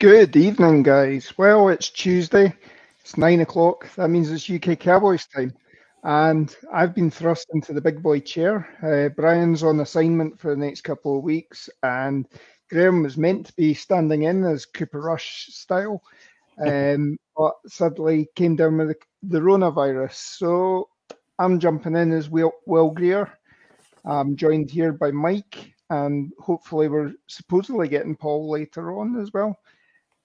[0.00, 1.36] Good evening, guys.
[1.36, 2.54] Well, it's Tuesday.
[3.02, 3.86] It's nine o'clock.
[3.96, 5.52] That means it's UK Cowboys time.
[6.04, 8.66] And I've been thrust into the big boy chair.
[8.82, 12.26] Uh, Brian's on assignment for the next couple of weeks, and
[12.70, 16.02] Graham was meant to be standing in as Cooper Rush style,
[16.66, 20.14] um, but suddenly came down with the, the coronavirus.
[20.14, 20.88] So
[21.38, 23.30] I'm jumping in as Will, Will Greer.
[24.06, 29.58] I'm joined here by Mike, and hopefully we're supposedly getting Paul later on as well.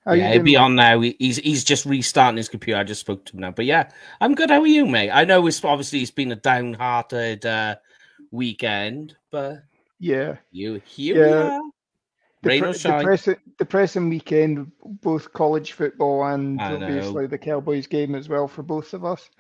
[0.06, 1.00] How yeah, he'll be on now.
[1.00, 2.80] He's he's just restarting his computer.
[2.80, 3.52] I just spoke to him now.
[3.52, 3.90] But yeah,
[4.22, 4.52] I'm good.
[4.52, 5.10] How are you, mate?
[5.12, 7.78] I know it's obviously it's been a downhearted uh,
[8.30, 9.64] weekend, but
[10.00, 11.60] yeah, you here yeah.
[12.44, 14.72] Rain Depre- Depressing, depressing weekend,
[15.02, 19.32] both college football and obviously the Cowboys game as well for both of us.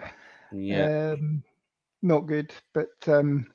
[0.51, 1.43] Yeah, um,
[2.01, 3.45] not good, but um,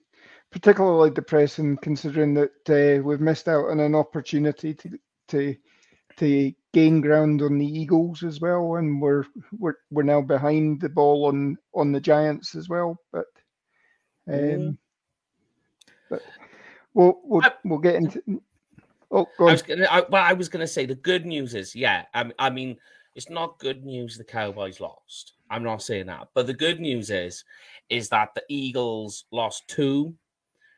[0.53, 5.57] particularly depressing considering that uh, we've missed out on an opportunity to to
[6.19, 9.25] to gain ground on the Eagles as well, and we're
[9.59, 12.99] we're we're now behind the ball on on the Giants as well.
[13.13, 13.27] But
[14.29, 14.79] um, mm.
[16.09, 16.23] but
[16.95, 18.23] we'll we'll, we'll get into.
[19.13, 21.55] Oh, go I was gonna, I, well, I was going to say the good news
[21.55, 22.77] is, yeah, I, I mean,
[23.17, 25.33] it's not good news the Cowboys lost.
[25.51, 27.45] I'm not saying that, but the good news is,
[27.89, 30.15] is that the Eagles lost two,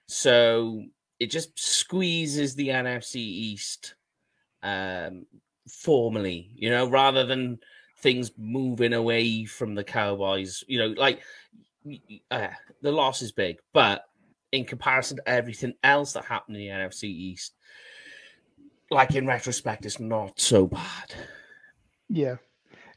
[0.06, 0.82] so
[1.20, 3.96] it just squeezes the NFC East
[4.62, 5.26] um,
[5.72, 7.58] formally, you know, rather than
[7.98, 10.62] things moving away from the Cowboys.
[10.66, 11.22] You know, like
[12.30, 12.48] uh,
[12.82, 14.04] the loss is big, but
[14.50, 17.54] in comparison to everything else that happened in the NFC East,
[18.90, 21.14] like in retrospect, it's not so bad.
[22.08, 22.36] Yeah,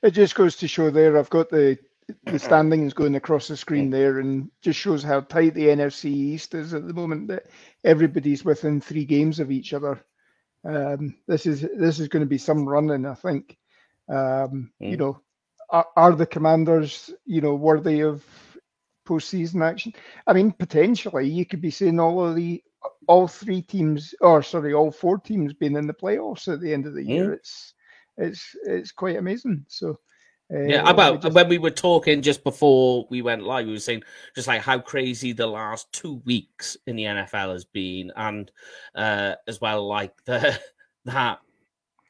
[0.02, 1.18] it just goes to show there.
[1.18, 1.78] I've got the
[2.26, 6.54] the standings going across the screen there, and just shows how tight the NFC East
[6.54, 7.30] is at the moment.
[7.30, 7.46] That
[7.84, 10.04] everybody's within three games of each other.
[10.66, 13.58] Um, this is this is going to be some running, I think.
[14.10, 14.92] Um, mm.
[14.92, 15.22] You know,
[15.70, 18.24] are, are, the Commanders, you know, worthy of
[19.08, 19.94] postseason action?
[20.26, 22.64] I mean, potentially, you could be seeing all of the
[23.08, 26.86] all three teams, or sorry, all four teams being in the playoffs at the end
[26.86, 27.30] of the year.
[27.30, 27.34] Mm.
[27.34, 27.74] It's
[28.18, 29.66] it's it's quite amazing.
[29.68, 30.00] So
[30.54, 31.34] uh, yeah, about just...
[31.34, 34.04] when we were talking just before we went live, we were saying
[34.36, 38.52] just like how crazy the last two weeks in the NFL has been, and
[38.94, 40.60] uh, as well like the
[41.06, 41.40] that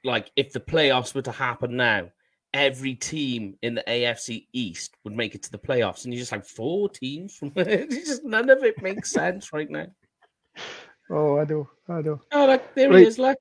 [0.03, 2.09] like if the playoffs were to happen now,
[2.53, 6.31] every team in the AFC East would make it to the playoffs, and you're just
[6.31, 9.87] like four teams from just none of it makes sense right now.
[11.09, 12.19] Oh, I do, I do.
[12.31, 12.99] Oh, look, there right.
[12.99, 13.37] he is, look.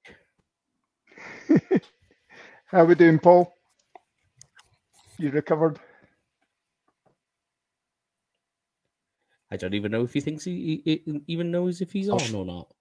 [2.67, 3.54] How we doing, Paul?
[5.19, 5.79] You recovered?
[9.51, 12.35] I don't even know if he thinks he, he, he even knows if he's on
[12.35, 12.75] or not.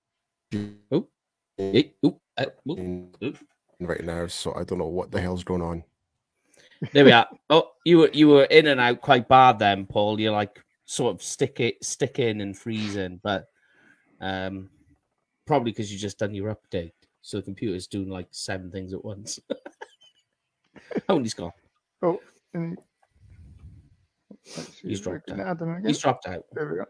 [0.92, 1.08] Oh,
[1.58, 3.34] hey, oh, uh, oh, oh.
[3.80, 5.84] right now, so I don't know what the hell's going on.
[6.92, 7.28] There we are.
[7.50, 10.20] Oh, you were you were in and out quite bad then, Paul.
[10.20, 13.48] You're like sort of stick it, sticking and freezing, but
[14.20, 14.70] um,
[15.46, 19.06] probably because you just done your update, so the computer's doing like seven things at
[19.06, 19.40] once.
[21.10, 21.52] oh, and he's gone.
[22.04, 22.20] Oh,
[24.82, 25.58] he's dropped out.
[25.86, 26.44] He's dropped out.
[26.52, 26.86] There we go.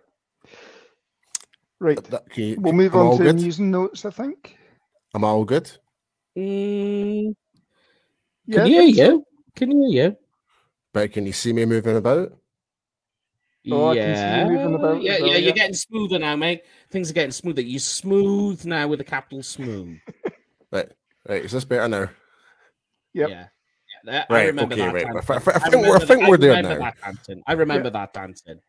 [1.79, 2.13] Right.
[2.13, 2.55] Okay.
[2.57, 3.35] We'll move on to good?
[3.35, 4.57] news and notes, I think.
[5.13, 5.69] Am I all good?
[6.35, 7.35] Mm,
[8.47, 9.25] yeah, can you hear you?
[9.55, 10.17] Can you hear you?
[10.93, 12.33] But can you see me moving about?
[13.71, 15.37] Oh, yeah, yeah, well, yeah, yeah.
[15.37, 16.63] You're getting smoother now, mate.
[16.89, 17.61] Things are getting smoother.
[17.61, 19.99] You're smooth now with a capital smooth.
[20.71, 20.91] right,
[21.29, 21.45] right.
[21.45, 22.09] Is this better now?
[23.13, 23.29] Yep.
[23.29, 23.45] Yeah.
[24.05, 24.93] Right, I remember okay, that.
[24.93, 25.05] Right.
[25.05, 26.77] I, I, I, think we're, I think we're there now.
[26.77, 27.41] That dancing.
[27.47, 27.91] I remember yeah.
[27.91, 28.59] that dancing.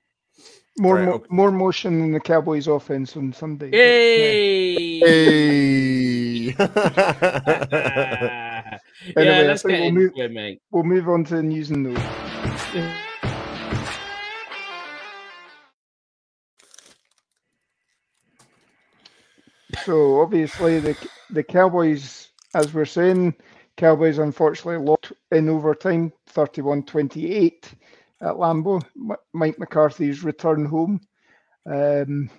[0.78, 1.27] More, right, okay.
[1.31, 3.71] more motion in the Cowboys' offense on Sunday.
[3.71, 4.98] Hey!
[5.01, 6.54] Hey!
[6.59, 6.59] anyway,
[9.16, 10.60] yeah, let's get we'll move, it, mate.
[10.71, 12.01] We'll move on to the news and notes.
[19.84, 20.97] so obviously the
[21.31, 23.34] the Cowboys, as we're saying,
[23.76, 27.72] Cowboys unfortunately lost in overtime, 31-28
[28.21, 28.80] at Lambeau.
[29.32, 31.00] Mike McCarthy's return home.
[31.66, 32.30] Um,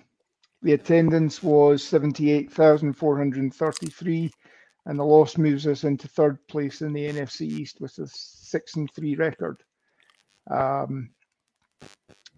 [0.62, 4.30] the attendance was 78,433,
[4.86, 8.76] and the loss moves us into third place in the NFC East with a six
[8.76, 9.62] and three record.
[10.50, 11.10] Um,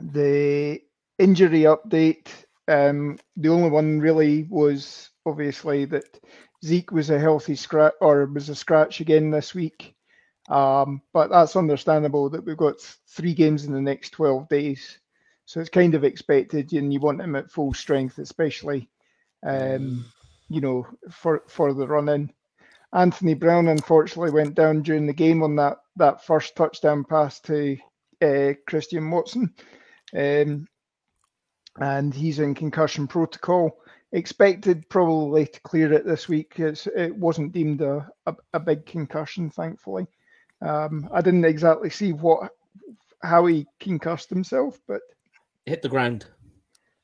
[0.01, 0.81] the
[1.19, 2.29] injury update,
[2.67, 6.19] um, the only one really was obviously that
[6.65, 9.95] Zeke was a healthy scratch or was a scratch again this week.
[10.49, 14.99] Um, but that's understandable that we've got three games in the next 12 days.
[15.45, 18.91] So it's kind of expected, and you want him at full strength, especially,
[19.47, 20.05] um,
[20.51, 22.31] you know, for for the run in.
[22.93, 27.79] Anthony Brown unfortunately went down during the game on that that first touchdown pass to
[28.23, 29.55] uh, Christian Watson,
[30.15, 30.67] um,
[31.81, 33.79] and he's in concussion protocol.
[34.13, 36.55] Expected probably to clear it this week.
[36.57, 40.07] It's, it wasn't deemed a, a, a big concussion, thankfully.
[40.63, 42.51] Um, I didn't exactly see what
[43.23, 45.01] how he concussed himself, but
[45.67, 46.27] hit the ground.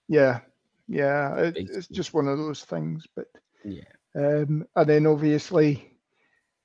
[0.09, 0.41] Yeah,
[0.89, 3.07] yeah, it, it's just one of those things.
[3.15, 3.27] But
[3.65, 3.83] yeah,
[4.15, 5.93] um, and then obviously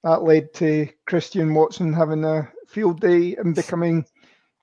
[0.03, 4.05] that led to Christian Watson having a field day and becoming,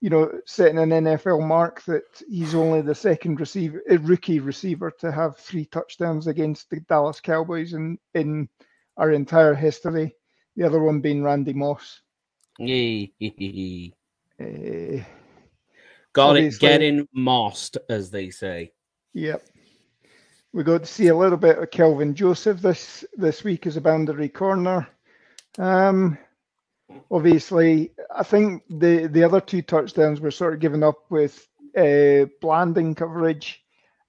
[0.00, 5.10] you know, setting an NFL mark that he's only the second receiver, rookie receiver to
[5.10, 8.48] have three touchdowns against the Dallas Cowboys in in
[8.96, 10.14] our entire history.
[10.56, 12.00] The other one being Randy Moss.
[14.40, 15.02] Uh,
[16.12, 18.72] Got it getting mossed, as they say.
[19.12, 19.46] Yep.
[20.54, 23.82] We got to see a little bit of Kelvin Joseph this this week as a
[23.82, 24.88] boundary corner.
[25.58, 26.16] Um,
[27.10, 31.46] obviously, I think the the other two touchdowns were sort of given up with
[31.76, 33.62] uh, blanding coverage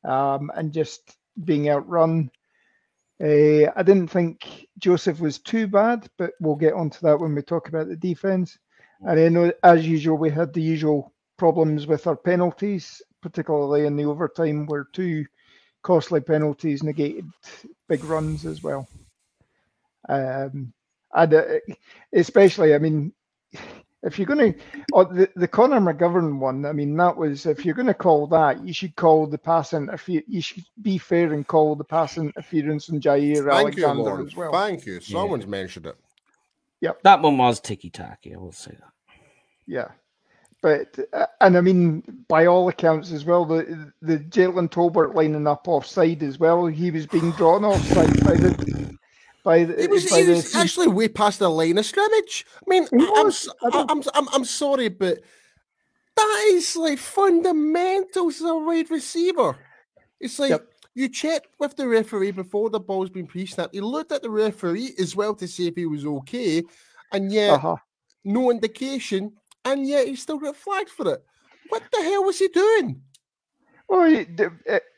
[0.03, 2.31] um, and just being outrun.
[3.21, 7.41] Uh, I didn't think Joseph was too bad, but we'll get onto that when we
[7.41, 8.57] talk about the defense.
[9.01, 14.05] And then, as usual, we had the usual problems with our penalties, particularly in the
[14.05, 15.25] overtime, where two
[15.83, 17.25] costly penalties negated
[17.87, 18.87] big runs as well.
[20.09, 20.73] Um,
[21.13, 21.43] and uh,
[22.13, 23.13] especially, I mean,
[24.03, 24.59] if you're going to,
[24.93, 28.27] oh, the, the Connor McGovern one, I mean, that was, if you're going to call
[28.27, 32.17] that, you should call the pass interference, you should be fair and call the pass
[32.17, 34.51] interference on Jaire Thank Alexander you, as well.
[34.51, 34.99] Thank you.
[34.99, 35.49] Someone's yeah.
[35.49, 35.97] mentioned it.
[36.81, 37.01] Yep.
[37.03, 38.91] That one was ticky tacky, I will say that.
[39.65, 39.87] Yeah.
[40.61, 45.45] But uh, and I mean, by all accounts as well, the the Jalen Tolbert lining
[45.45, 46.65] up offside as well.
[46.65, 48.97] He was being drawn offside by the
[49.47, 49.81] by the.
[49.81, 52.45] He was, by he was actually way past the line of scrimmage.
[52.55, 53.31] I mean, I'm,
[53.73, 55.19] I'm, I'm, I'm sorry, but
[56.17, 59.57] that is like fundamentals of a wide receiver.
[60.19, 60.67] It's like yep.
[60.95, 63.73] you check with the referee before the ball's been pre-snapped.
[63.73, 66.63] You looked at the referee as well to see if he was okay,
[67.13, 67.77] and yet uh-huh.
[68.25, 69.31] no indication
[69.63, 71.23] and yet he still got flagged for it.
[71.69, 73.01] What the hell was he doing?
[73.89, 74.25] Well,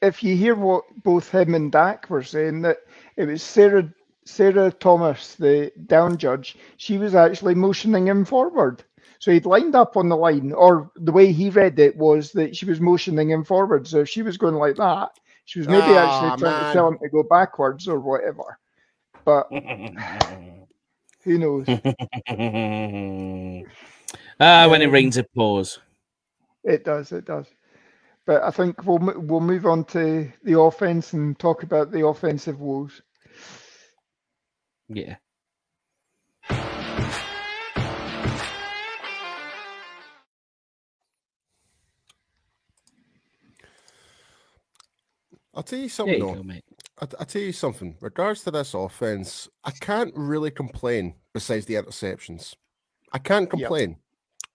[0.02, 2.78] if you hear what both him and Dak were saying, that
[3.18, 3.92] it was Sarah
[4.30, 8.84] Sarah Thomas, the down judge, she was actually motioning him forward.
[9.20, 12.56] So he'd lined up on the line, or the way he read it was that
[12.56, 13.88] she was motioning him forward.
[13.88, 15.10] So if she was going like that,
[15.46, 16.64] she was maybe oh, actually trying man.
[16.68, 18.60] to tell him to go backwards or whatever.
[19.26, 19.48] But
[21.24, 21.72] who knows?
[24.40, 25.80] Ah, uh, when it rains, it pours.
[26.64, 27.12] It does.
[27.12, 27.48] It does.
[28.26, 32.60] But I think we'll we'll move on to the offense and talk about the offensive
[32.62, 33.02] woes.
[34.90, 35.16] Yeah.
[45.56, 46.14] I'll tell you something.
[46.14, 46.44] You go,
[47.00, 47.98] I'll, I'll, tell you something.
[48.02, 51.16] Regards to this offense, I can't really complain.
[51.34, 52.56] Besides the interceptions,
[53.12, 53.90] I can't complain.
[53.90, 54.00] Yep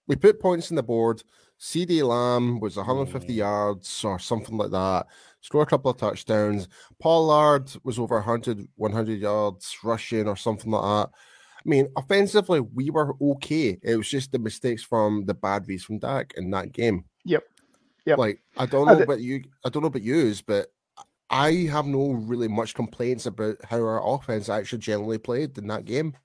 [0.07, 1.23] we put points in the board.
[1.65, 3.37] CeeDee Lamb was 150 mm.
[3.37, 5.07] yards or something like that.
[5.41, 6.67] Scored a couple of touchdowns.
[6.99, 11.09] Pollard was over 100, 100 yards rushing or something like that.
[11.11, 13.79] I mean, offensively, we were okay.
[13.81, 17.05] It was just the mistakes from the bad reads from Dak in that game.
[17.23, 17.43] Yep.
[18.05, 18.17] Yep.
[18.19, 19.43] Like I don't know about you.
[19.65, 20.67] I don't know about yous, but
[21.31, 25.85] I have no really much complaints about how our offense actually generally played in that
[25.85, 26.15] game.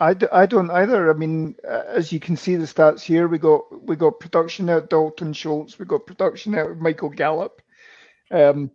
[0.00, 1.10] I d- I don't either.
[1.10, 4.90] I mean, as you can see the stats here, we got we got production out
[4.90, 7.60] Dalton Schultz, we got production out Michael Gallup.
[8.30, 8.70] Um,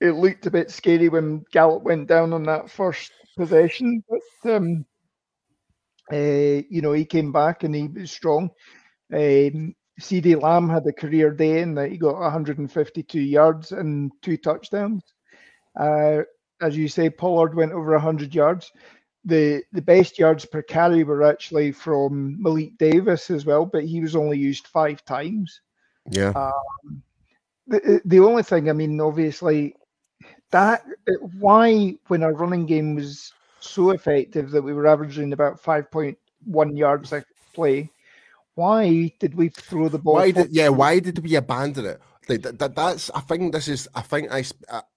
[0.00, 4.86] it looked a bit scary when Gallup went down on that first possession, but um,
[6.12, 8.50] uh, you know he came back and he was strong.
[9.12, 14.36] Um, CeeDee Lamb had a career day in that he got 152 yards and two
[14.36, 15.02] touchdowns.
[15.78, 16.22] Uh,
[16.62, 18.70] as you say, Pollard went over 100 yards
[19.24, 24.00] the the best yards per carry were actually from Malik Davis as well, but he
[24.00, 25.60] was only used five times.
[26.10, 26.30] Yeah.
[26.30, 27.02] Um,
[27.66, 29.76] the the only thing, I mean, obviously,
[30.50, 30.84] that
[31.38, 36.18] why when our running game was so effective that we were averaging about five point
[36.44, 37.24] one yards a
[37.54, 37.88] play,
[38.54, 40.14] why did we throw the ball?
[40.14, 40.68] Why did yeah?
[40.68, 42.00] Why did we abandon it?
[42.28, 44.44] Like that, that, that's I think this is I think I,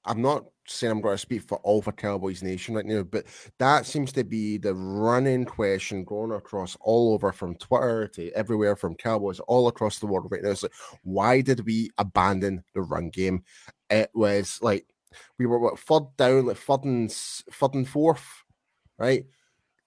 [0.06, 3.26] I'm not saying I'm going to speak for all for Cowboys Nation right now, but
[3.60, 8.76] that seems to be the running question going across all over from Twitter to everywhere
[8.76, 10.52] from Cowboys all across the world right now.
[10.52, 10.72] It's like,
[11.04, 13.44] why did we abandon the run game?
[13.90, 14.86] It was like
[15.40, 18.26] we were what third down, like third and third and fourth
[18.98, 19.26] right?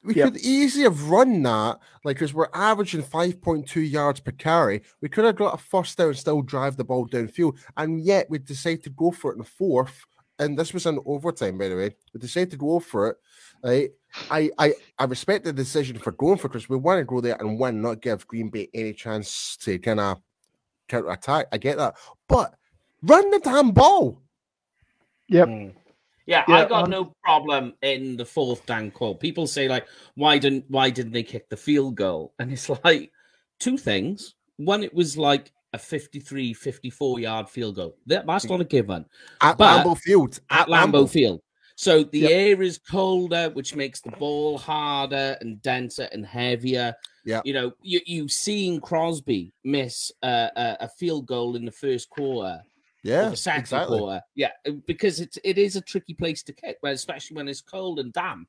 [0.05, 0.33] We yep.
[0.33, 4.83] could easily have run that, like, because we're averaging 5.2 yards per carry.
[5.01, 7.59] We could have got a first down and still drive the ball downfield.
[7.77, 10.07] And yet we decided to go for it in the fourth.
[10.39, 11.97] And this was an overtime, by the way.
[12.15, 13.17] We decided to go for it.
[13.65, 13.91] Right?
[14.31, 17.21] I, I, I respect the decision for going for it because we want to go
[17.21, 20.19] there and win, not give Green Bay any chance to kind of
[20.87, 21.47] counter attack.
[21.53, 21.97] I get that.
[22.29, 22.55] But
[23.03, 24.23] run the damn ball.
[25.27, 25.49] Yep.
[25.49, 25.75] Mm.
[26.29, 29.15] Yeah, yeah, I got um, no problem in the fourth down call.
[29.15, 32.35] People say like, why didn't why didn't they kick the field goal?
[32.39, 33.11] And it's like
[33.59, 34.35] two things.
[34.59, 37.97] One, it was like a 53, 54 yard field goal.
[38.07, 39.07] That, that's not a given.
[39.41, 40.39] At but Lambeau Field.
[40.51, 41.41] At, at Lambeau, Lambeau Field.
[41.77, 42.31] So the yep.
[42.31, 46.95] air is colder, which makes the ball harder and denser and heavier.
[47.25, 47.41] Yeah.
[47.45, 52.11] You know, you, you've seen Crosby miss uh, a, a field goal in the first
[52.11, 52.61] quarter
[53.09, 53.99] yeah, exactly.
[53.99, 54.23] Quarter.
[54.35, 57.99] Yeah, uh, because it's it is a tricky place to kick, especially when it's cold
[57.99, 58.49] and damp.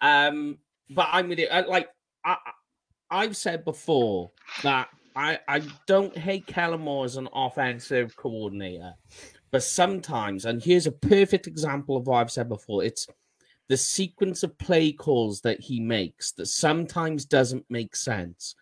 [0.00, 0.58] Um,
[0.90, 1.50] but I'm with it.
[1.68, 1.88] Like
[2.24, 2.36] I,
[3.10, 4.30] I've said before
[4.62, 8.94] that I I don't hate Kellen Moore as an offensive coordinator,
[9.50, 12.84] but sometimes, and here's a perfect example of what I've said before.
[12.84, 13.06] It's
[13.68, 18.54] the sequence of play calls that he makes that sometimes doesn't make sense.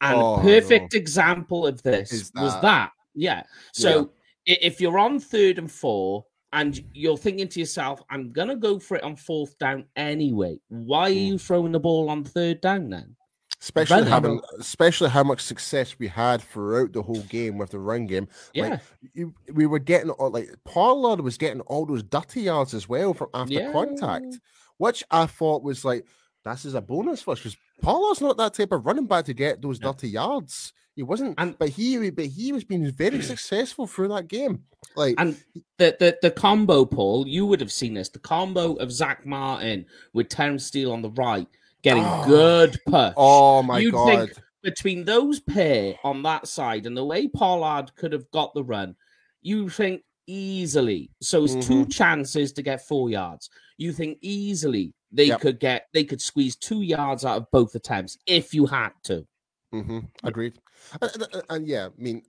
[0.00, 2.42] And oh, a perfect example of this that...
[2.42, 2.92] was that.
[3.14, 3.44] Yeah.
[3.72, 3.88] So.
[3.88, 4.04] Yeah
[4.46, 8.78] if you're on third and four and you're thinking to yourself, I'm going to go
[8.78, 11.18] for it on fourth down anyway, why are hmm.
[11.18, 13.16] you throwing the ball on third down then?
[13.60, 18.06] Especially having, especially how much success we had throughout the whole game with the run
[18.06, 18.28] game.
[18.52, 18.80] Yeah, like,
[19.14, 23.14] you, we were getting all like Pollard was getting all those dirty yards as well
[23.14, 23.72] from after yeah.
[23.72, 24.38] contact,
[24.76, 26.04] which I thought was like
[26.44, 29.34] this is a bonus for us because Pollard's not that type of running back to
[29.34, 30.72] get those dirty yards.
[30.96, 34.64] He wasn't, and, but he but he was being very successful through that game.
[34.94, 35.36] Like and
[35.78, 38.10] the the the combo, Paul, you would have seen this.
[38.10, 41.48] The combo of Zack Martin with Terence Steele on the right,
[41.82, 43.14] getting oh, good push.
[43.16, 44.30] Oh my You'd god!
[44.62, 48.94] Between those pair on that side and the way Pollard could have got the run,
[49.42, 51.10] you think easily.
[51.20, 51.68] So it's mm-hmm.
[51.68, 53.50] two chances to get four yards.
[53.76, 55.40] You think easily they yep.
[55.40, 59.26] could get they could squeeze two yards out of both attempts if you had to.
[59.72, 60.00] Mm-hmm.
[60.22, 60.58] Agreed.
[61.00, 62.22] And, and, and, yeah, I mean,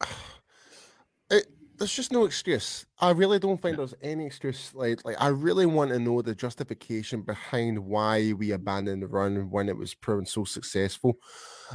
[1.29, 2.85] it, there's just no excuse.
[2.99, 4.71] I really don't think there's any excuse.
[4.73, 9.49] Like, like I really want to know the justification behind why we abandoned the run
[9.49, 11.17] when it was proven so successful.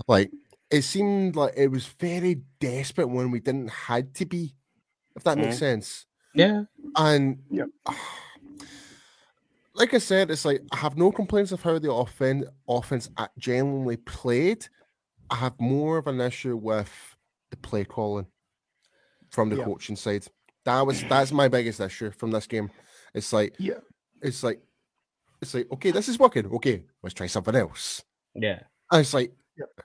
[0.09, 0.31] Like,
[0.71, 4.55] it seemed like it was very desperate when we didn't had to be.
[5.17, 6.07] If that makes sense.
[6.35, 6.63] Yeah.
[6.97, 7.65] And yeah.
[9.81, 13.09] Like I said, it's like I have no complaints of how the offense offense
[13.39, 14.67] genuinely played.
[15.31, 16.93] I have more of an issue with
[17.51, 18.27] the play calling
[19.31, 19.65] from the yeah.
[19.65, 20.27] coaching side.
[20.67, 22.71] That was that's my biggest issue from this game.
[23.15, 23.81] It's like yeah,
[24.21, 24.61] it's like
[25.41, 26.45] it's like okay, this is working.
[26.47, 28.03] Okay, let's try something else.
[28.35, 28.61] Yeah,
[28.93, 29.33] and it's like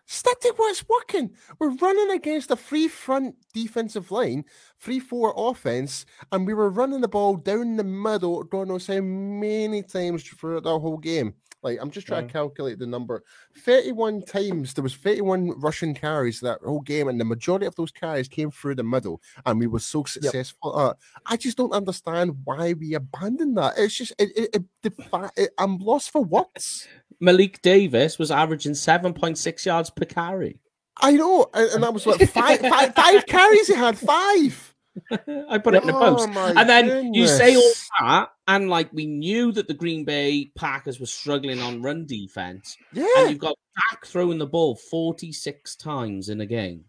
[0.05, 1.31] Stick to what's working.
[1.59, 4.45] We're running against a free front defensive line,
[4.77, 8.43] free four offense, and we were running the ball down the middle.
[8.43, 11.33] God knows how many times throughout the whole game.
[11.65, 12.27] Like I'm just trying yeah.
[12.27, 12.45] to mm-hmm.
[12.45, 13.23] calculate the number.
[13.57, 17.91] 31 times there was 31 Russian carries that whole game, and the majority of those
[17.91, 20.75] carries came through the middle, and we were so successful.
[20.77, 20.97] Yep.
[21.25, 23.73] I just don't understand why we abandoned that.
[23.77, 24.93] It's just it, it, it,
[25.35, 26.87] it I'm lost for words.
[27.19, 30.59] Malik Davis was averaging 7.6 yards per carry.
[30.97, 34.73] I know, and, and that was what five, five, five carries he had five.
[35.49, 36.29] I put it in the oh post.
[36.33, 37.11] Oh, and then goodness.
[37.13, 41.59] you say all that, and like we knew that the Green Bay Packers were struggling
[41.59, 42.77] on run defense.
[42.93, 43.07] Yeah.
[43.17, 43.57] And you've got
[43.91, 46.85] Dak throwing the ball 46 times in a game.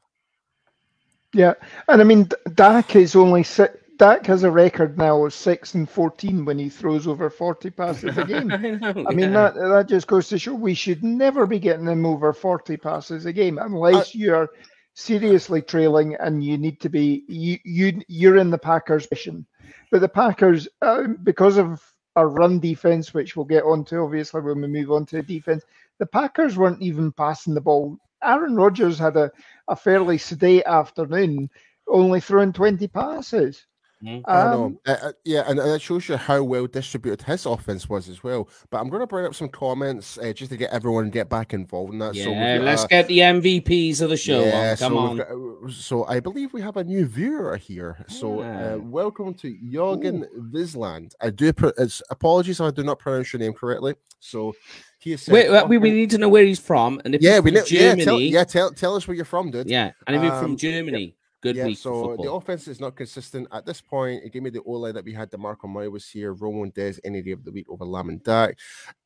[1.35, 1.55] Yeah.
[1.89, 3.77] And I mean, Dak is only six.
[3.99, 8.19] Dak has a record now of six and fourteen when he throws over forty passes
[8.19, 8.51] a game.
[8.53, 11.87] I, know, I mean that that just goes to show we should never be getting
[11.87, 14.51] him over forty passes a game unless uh, you're
[14.95, 19.47] seriously trailing and you need to be you you you're in the Packers mission.
[19.91, 21.83] But the Packers, uh, because of
[22.17, 25.65] a run defense, which we'll get onto obviously when we move on to the defense,
[25.99, 27.99] the Packers weren't even passing the ball.
[28.23, 29.31] Aaron Rodgers had a,
[29.69, 31.49] a fairly sedate afternoon,
[31.87, 33.67] only throwing 20 passes.
[34.05, 34.31] Mm-hmm.
[34.31, 38.09] Um, uh, uh, yeah, and, and it shows you how well distributed his offense was
[38.09, 38.49] as well.
[38.71, 41.55] But I'm going to bring up some comments uh, just to get everyone get back
[41.55, 42.15] involved in that.
[42.15, 44.45] Yeah, so got, let's uh, get the MVPs of the show.
[44.45, 44.77] Yeah, on.
[44.77, 45.17] Come so on.
[45.17, 48.05] Got, uh, so I believe we have a new viewer here.
[48.09, 48.75] So yeah.
[48.75, 51.15] Uh, welcome to Jorgen Visland.
[51.23, 51.53] I do.
[51.53, 51.73] Pro-
[52.11, 53.95] apologies, I do not pronounce your name correctly.
[54.21, 54.55] So.
[54.99, 57.53] He said, Wait, we, we need to know where he's from, and if yeah, we
[57.53, 59.71] know, Germany, yeah, tell, yeah, tell, tell us where you're from, dude.
[59.71, 61.16] Yeah, and if um, you're from Germany,
[61.53, 64.25] Good yeah, so the offense is not consistent at this point.
[64.25, 65.31] It gave me the Ola that we had.
[65.31, 66.35] The Marco Moy was here.
[66.35, 68.59] Roman Dez any day of the week over Lamb and Dak.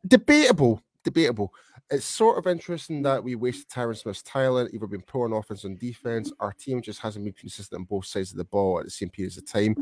[0.07, 0.83] Debatable.
[1.05, 1.53] debatable.
[1.91, 5.65] It's sort of interesting that we wasted Tyron Smith's talent, either been poor on offense
[5.65, 6.33] and defense.
[6.39, 9.11] Our team just hasn't been consistent on both sides of the ball at the same
[9.11, 9.75] periods of time.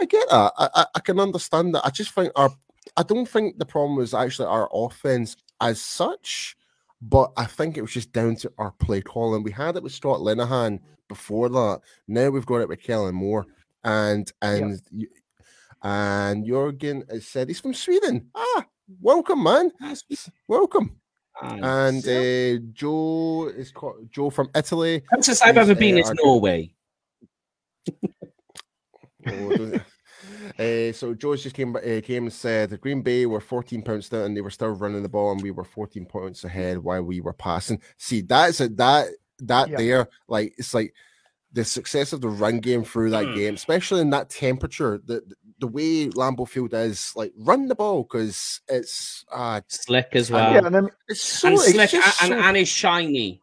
[0.00, 0.52] I get that.
[0.56, 1.84] I, I, I can understand that.
[1.84, 2.50] I just think our
[2.96, 6.56] I don't think the problem was actually our offense as such,
[7.02, 9.42] but I think it was just down to our play calling.
[9.42, 11.80] We had it with Scott Linehan before that.
[12.08, 13.46] Now we've got it with Kellen Moore,
[13.84, 15.08] and and yep.
[15.82, 18.30] and Jurgen has said he's from Sweden.
[18.34, 18.64] Ah,
[19.00, 19.72] welcome, man.
[20.48, 20.96] Welcome.
[21.42, 25.00] And uh, Joe is called, Joe from Italy.
[25.00, 26.74] Closest I've ever been uh, is Norway.
[29.26, 29.72] oh,
[30.58, 34.08] uh, so George just came uh, came and said that Green Bay were 14 points
[34.08, 37.02] down and they were still running the ball and we were 14 points ahead while
[37.02, 37.80] we were passing.
[37.96, 39.08] See, that's a that
[39.40, 39.76] that yeah.
[39.76, 40.94] there, like it's like
[41.52, 43.34] the success of the run game through that mm.
[43.34, 45.22] game, especially in that temperature, the
[45.58, 50.52] the way Lambeau Field is, like run the ball because it's uh slick as well.
[50.52, 52.24] Yeah, and then it's so and it's slick and, so...
[52.24, 53.40] and, and, it's shiny.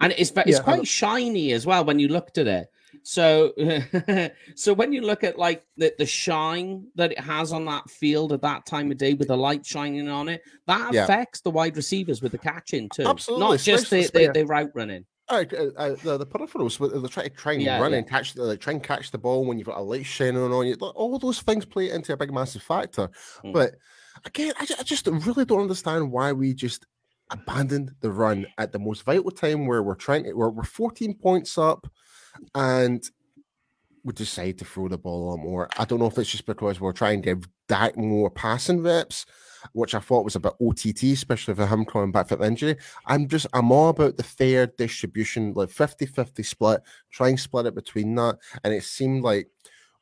[0.00, 2.68] And it's it's yeah, quite shiny as well when you looked at it.
[3.02, 3.52] So,
[4.56, 8.32] so when you look at like the, the shine that it has on that field
[8.32, 11.04] at that time of day with the light shining on it, that yeah.
[11.04, 13.04] affects the wide receivers with the catching too.
[13.06, 15.04] Absolutely, not just the, the, the route running.
[15.28, 15.44] Uh,
[15.76, 17.98] uh, the, the peripherals, they try to try and yeah, run yeah.
[17.98, 20.40] and catch the like, try and catch the ball when you've got a light shining
[20.40, 20.74] on you.
[20.74, 23.08] All those things play into a big, massive factor.
[23.44, 23.52] Mm.
[23.52, 23.74] But
[24.24, 26.86] again, I, I just really don't understand why we just
[27.30, 31.14] abandoned the run at the most vital time where we're trying to, we're, we're 14
[31.14, 31.88] points up
[32.54, 33.02] and
[34.04, 35.68] we decide to throw the ball a lot more.
[35.76, 39.26] I don't know if it's just because we're trying to give Dak more passing reps,
[39.72, 42.76] which I thought was a bit OTT, especially for him coming back from injury.
[43.06, 47.66] I'm just, I'm all about the fair distribution, like 50 50 split, try and split
[47.66, 48.38] it between that.
[48.64, 49.48] And it seemed like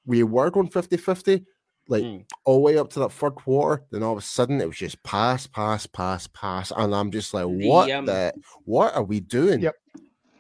[0.07, 1.45] we were going 50 50,
[1.89, 2.25] like mm.
[2.45, 3.85] all the way up to that third quarter.
[3.91, 6.73] Then all of a sudden it was just pass, pass, pass, pass.
[6.77, 8.33] And I'm just like, what the, um, the
[8.65, 9.61] what are we doing?
[9.61, 9.75] Yep.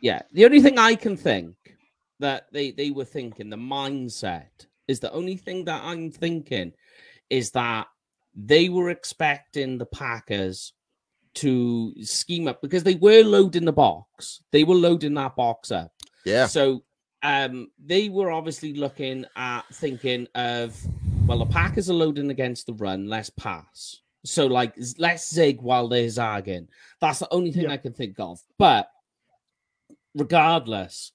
[0.00, 0.22] Yeah.
[0.32, 1.56] The only thing I can think
[2.20, 6.72] that they they were thinking the mindset is the only thing that i'm thinking
[7.30, 7.86] is that
[8.34, 10.72] they were expecting the packers
[11.34, 15.92] to scheme up because they were loading the box they were loading that box up
[16.24, 16.82] yeah so
[17.22, 20.78] um they were obviously looking at thinking of
[21.26, 25.88] well the packers are loading against the run let's pass so like let's zig while
[25.88, 26.68] they're zagging
[27.00, 27.72] that's the only thing yeah.
[27.72, 28.88] i can think of but
[30.14, 31.10] regardless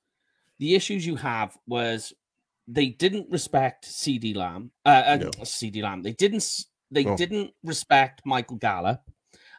[0.57, 2.13] the issues you have was
[2.69, 4.71] they didn't respect CeeDee Lamb.
[4.85, 5.29] Uh, uh no.
[5.41, 6.03] CeeDee Lamb.
[6.03, 6.47] They didn't.
[6.91, 7.15] They oh.
[7.15, 9.01] didn't respect Michael Gallup,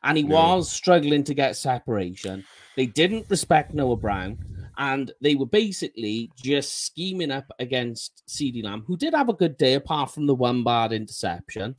[0.03, 0.37] and he no.
[0.37, 2.45] was struggling to get separation.
[2.77, 4.39] They didn't respect Noah Brown,
[4.79, 9.57] and they were basically just scheming up against CeeDee Lamb, who did have a good
[9.57, 11.77] day apart from the one bad interception,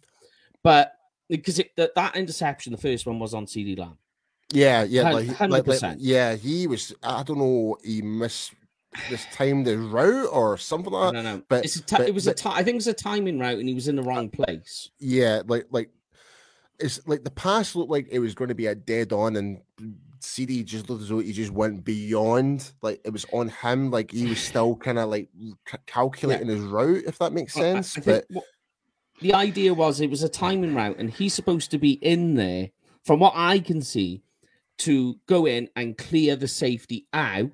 [0.63, 0.93] but
[1.29, 3.97] because it, that, that interception, the first one was on CeeDee Lamb.
[4.53, 6.93] Yeah, yeah, like, like, like, yeah, he was.
[7.01, 7.77] I don't know.
[7.83, 8.53] He missed
[9.09, 11.23] this timed his route or something like that.
[11.23, 13.39] No, no, but, but it was but, a t- I think it was a timing
[13.39, 14.89] route, and he was in the wrong place.
[14.99, 15.89] Yeah, like like
[16.79, 19.61] it's like the pass looked like it was going to be a dead on, and
[20.19, 22.71] CeeDee just looked as though he just went beyond.
[22.81, 25.29] Like it was on him, like he was still kind of like
[25.67, 26.55] c- calculating yeah.
[26.55, 27.97] his route, if that makes sense.
[27.97, 28.45] I, I but what,
[29.21, 32.69] the idea was it was a timing route, and he's supposed to be in there.
[33.03, 34.21] From what I can see,
[34.81, 37.51] to go in and clear the safety out.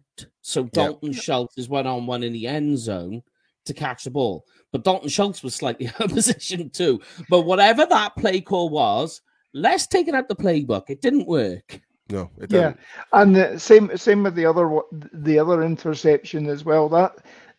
[0.48, 1.22] So Dalton yep.
[1.22, 3.22] Schultz is one on one in the end zone
[3.66, 4.46] to catch the ball.
[4.72, 7.02] But Dalton Schultz was slightly out of position too.
[7.30, 9.20] But whatever that play call was,
[9.54, 10.84] let's take it out the playbook.
[10.88, 11.82] It didn't work.
[12.10, 12.76] No, it yeah,
[13.12, 14.80] and the same same with the other
[15.12, 16.88] the other interception as well.
[16.88, 17.18] That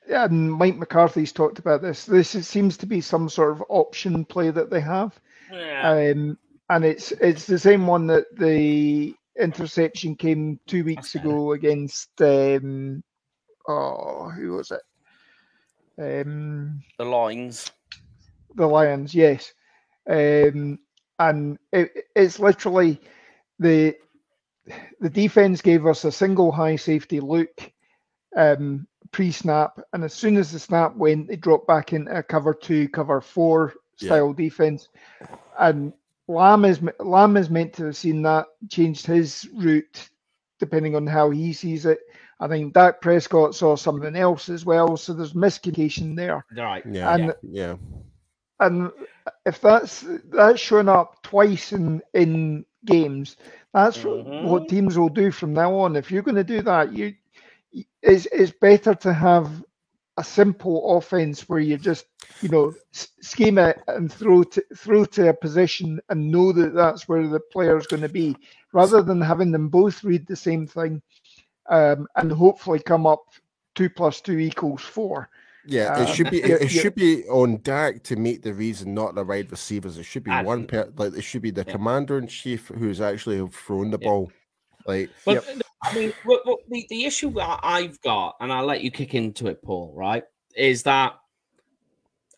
[0.08, 2.06] and Mike McCarthy's talked about this.
[2.06, 5.20] This seems to be some sort of option play that they have,
[5.52, 5.90] yeah.
[5.90, 6.38] um,
[6.70, 13.02] and it's it's the same one that the interception came two weeks ago against um,
[13.66, 14.82] oh who was it?
[15.98, 17.70] Um, the Lions.
[18.54, 19.52] The Lions, yes.
[20.08, 20.78] Um,
[21.18, 23.00] and it, it's literally
[23.58, 23.96] the
[25.00, 27.72] the defense gave us a single high safety look
[28.36, 32.54] um, pre-snap, and as soon as the snap went, they dropped back into a cover
[32.54, 34.44] two, cover four style yeah.
[34.44, 34.88] defense,
[35.58, 35.92] and
[36.28, 40.08] Lamb is Lamb is meant to have seen that, changed his route
[40.60, 42.00] depending on how he sees it.
[42.40, 46.44] I think Dak Prescott saw something else as well, so there's miscommunication there.
[46.56, 46.84] Right.
[46.88, 47.14] Yeah.
[47.14, 47.76] And, yeah.
[48.60, 48.90] And
[49.46, 53.36] if that's that's shown up twice in in games,
[53.72, 54.48] that's mm-hmm.
[54.48, 55.96] what teams will do from now on.
[55.96, 57.14] If you're going to do that, you
[58.02, 59.64] it's it's better to have
[60.18, 62.06] a simple offense where you just
[62.42, 67.08] you know scheme it and throw to throw to a position and know that that's
[67.08, 68.36] where the player is going to be,
[68.72, 71.00] rather than having them both read the same thing
[71.70, 73.22] um, and hopefully come up
[73.76, 75.30] two plus two equals four.
[75.64, 78.94] Yeah, it um, should be it, it should be on Dak to make the reason,
[78.94, 79.98] not the wide receivers.
[79.98, 81.72] It should be one per like it should be the yeah.
[81.72, 84.08] commander in chief who's actually thrown the yeah.
[84.08, 84.32] ball.
[84.88, 85.44] Like, but yep.
[85.82, 89.14] I mean, what, what, the, the issue that I've got, and I'll let you kick
[89.14, 90.24] into it, Paul, right,
[90.56, 91.14] is that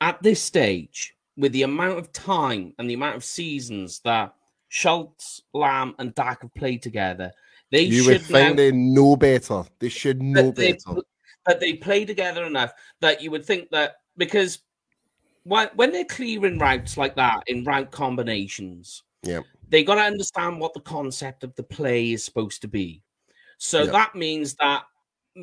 [0.00, 4.34] at this stage, with the amount of time and the amount of seasons that
[4.68, 7.32] Schultz, Lamb, and Dak have played together,
[7.70, 9.62] they you should would think they know better.
[9.78, 10.74] They should know better.
[10.94, 11.02] They,
[11.46, 14.58] that they play together enough that you would think that because
[15.44, 20.60] when, when they're clearing routes like that in route combinations, yeah, they got to understand
[20.60, 23.02] what the concept of the play is supposed to be.
[23.58, 23.92] So yep.
[23.92, 24.82] that means that,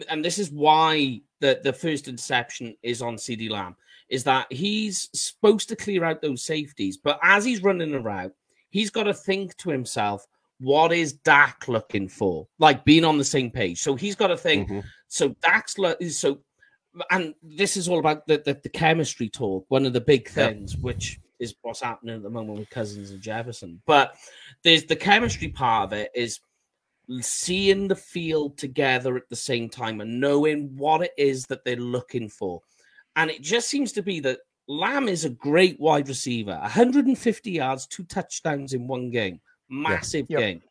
[0.10, 3.76] and this is why the, the first interception is on CeeDee Lamb,
[4.10, 8.34] is that he's supposed to clear out those safeties, but as he's running a route,
[8.70, 10.26] he's got to think to himself,
[10.60, 12.48] what is Dak looking for?
[12.58, 13.80] Like being on the same page.
[13.80, 14.70] So he's got to think.
[14.70, 14.88] Mm-hmm.
[15.08, 15.76] So Dak's
[16.18, 16.40] so,
[17.12, 19.66] and this is all about the, the, the chemistry talk.
[19.70, 23.22] One of the big things, which is what's happening at the moment with Cousins and
[23.22, 23.82] Jefferson.
[23.86, 24.16] But
[24.64, 26.40] there's the chemistry part of it is
[27.22, 31.78] seeing the field together at the same time and knowing what it is that they're
[31.78, 32.62] looking for.
[33.16, 37.88] And it just seems to be that Lamb is a great wide receiver, 150 yards,
[37.88, 40.40] two touchdowns in one game, massive yeah.
[40.40, 40.62] game.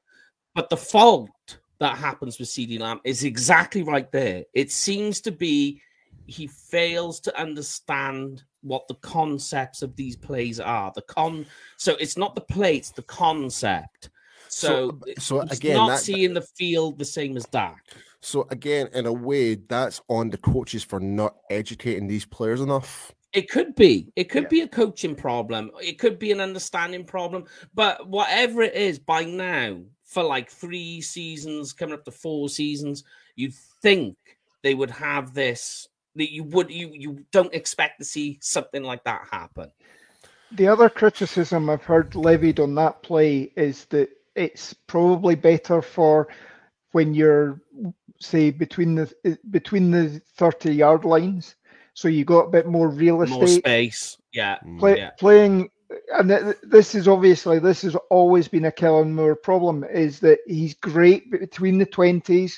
[0.55, 1.31] But the fault
[1.79, 4.44] that happens with CeeDee Lamb is exactly right there.
[4.55, 5.81] It seems to be
[6.26, 10.92] he fails to understand what the concepts of these plays are.
[10.94, 14.11] The con so it's not the play, it's the concept.
[14.48, 17.74] So, so, so again, not that, seeing the field the same as that.
[18.20, 23.12] So again, in a way, that's on the coaches for not educating these players enough.
[23.33, 24.11] It could be.
[24.16, 24.48] It could yeah.
[24.48, 25.70] be a coaching problem.
[25.83, 27.44] It could be an understanding problem.
[27.74, 33.05] But whatever it is, by now, for like three seasons, coming up to four seasons,
[33.35, 34.16] you'd think
[34.62, 39.05] they would have this that you would you you don't expect to see something like
[39.05, 39.70] that happen.
[40.52, 46.29] The other criticism I've heard levied on that play is that it's probably better for
[46.92, 47.61] when you're
[48.20, 51.57] say between the between the 30 yard lines
[51.94, 54.79] so you got a bit more real estate more space yeah, mm.
[54.79, 55.11] Play, yeah.
[55.18, 55.70] playing
[56.14, 56.31] and
[56.62, 61.31] this is obviously this has always been a Kellen Moore problem is that he's great
[61.31, 62.55] between the 20s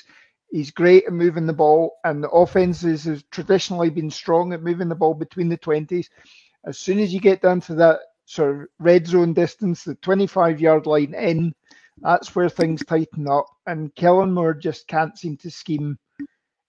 [0.51, 4.89] He's great at moving the ball, and the offenses has traditionally been strong at moving
[4.89, 6.07] the ball between the 20s.
[6.65, 10.59] As soon as you get down to that sort of red zone distance, the 25
[10.59, 11.53] yard line in,
[12.01, 13.45] that's where things tighten up.
[13.67, 15.97] And Kellen Moore just can't seem to scheme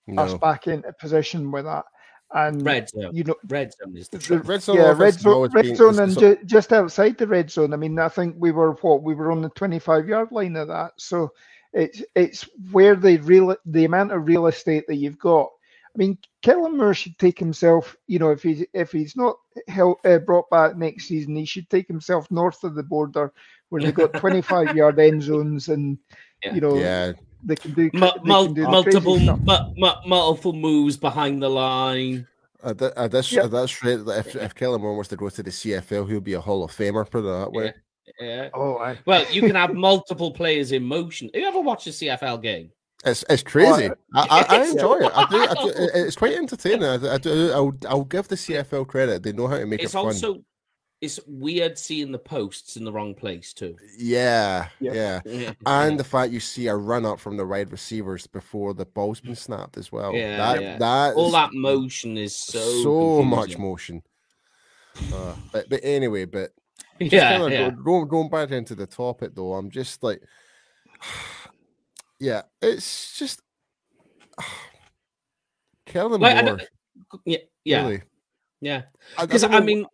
[0.06, 0.22] no.
[0.22, 1.84] us back into position with that.
[2.32, 4.76] And red zone, you know, red zone is the, the red zone.
[4.76, 7.72] Yeah, red zone, red zone, and ju- just outside the red zone.
[7.72, 10.68] I mean, I think we were what we were on the 25 yard line of
[10.68, 10.92] that.
[10.96, 11.32] So
[11.72, 15.48] it's it's where the real the amount of real estate that you've got.
[15.94, 17.96] I mean, Kellen Moore should take himself.
[18.06, 19.36] You know, if he's if he's not
[19.68, 23.32] held, uh, brought back next season, he should take himself north of the border
[23.70, 25.98] where they've got 25 yard end zones and
[26.44, 26.54] yeah.
[26.54, 27.12] you know yeah.
[27.42, 32.26] they can do, M- they can do multiple m- multiple moves behind the line.
[32.62, 33.44] Uh, th- uh, that's yep.
[33.44, 33.98] uh, that's right.
[34.18, 36.70] If if Kellen Moore was to go to the CFL, he'll be a Hall of
[36.70, 37.08] Famer.
[37.08, 37.66] Put it that way.
[37.66, 37.72] Yeah.
[38.18, 38.48] Yeah.
[38.54, 38.98] Oh, I...
[39.06, 41.30] well, you can have multiple players in motion.
[41.34, 42.70] Have you ever watched a CFL game?
[43.04, 43.88] It's it's crazy.
[43.88, 45.12] Oh, I, I, I, enjoy it.
[45.14, 46.84] I do, I do, It's quite entertaining.
[46.84, 47.50] I, do.
[47.52, 49.22] I'll I'll give the CFL credit.
[49.22, 50.10] They know how to make it's it fun.
[50.10, 50.44] It's also,
[51.00, 53.76] it's weird seeing the posts in the wrong place too.
[53.96, 55.52] Yeah, yeah, yeah.
[55.66, 59.20] and the fact you see a run up from the wide receivers before the ball's
[59.20, 60.14] been snapped as well.
[60.14, 60.78] Yeah, that, yeah.
[60.78, 64.02] that all that motion is so so much motion.
[65.14, 66.50] Uh, but but anyway, but
[67.00, 67.70] yeah, kind of yeah.
[67.70, 70.22] Going, going back into the topic though, I'm just like,
[72.20, 73.40] yeah, it's just
[75.86, 76.60] Kellen like, Moore.
[77.24, 78.02] Yeah, yeah, really.
[78.60, 78.82] yeah.
[79.18, 79.86] Because I, I, mean,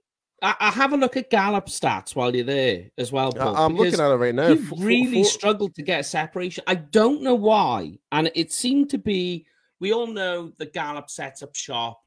[0.43, 3.33] I, I, have a look at Gallup stats while you're there as well.
[3.33, 4.49] Paul, I'm looking at it right now.
[4.49, 6.65] You've really struggled to get a separation.
[6.67, 9.47] I don't know why, and it seemed to be.
[9.79, 12.01] We all know the Gallup sets up shop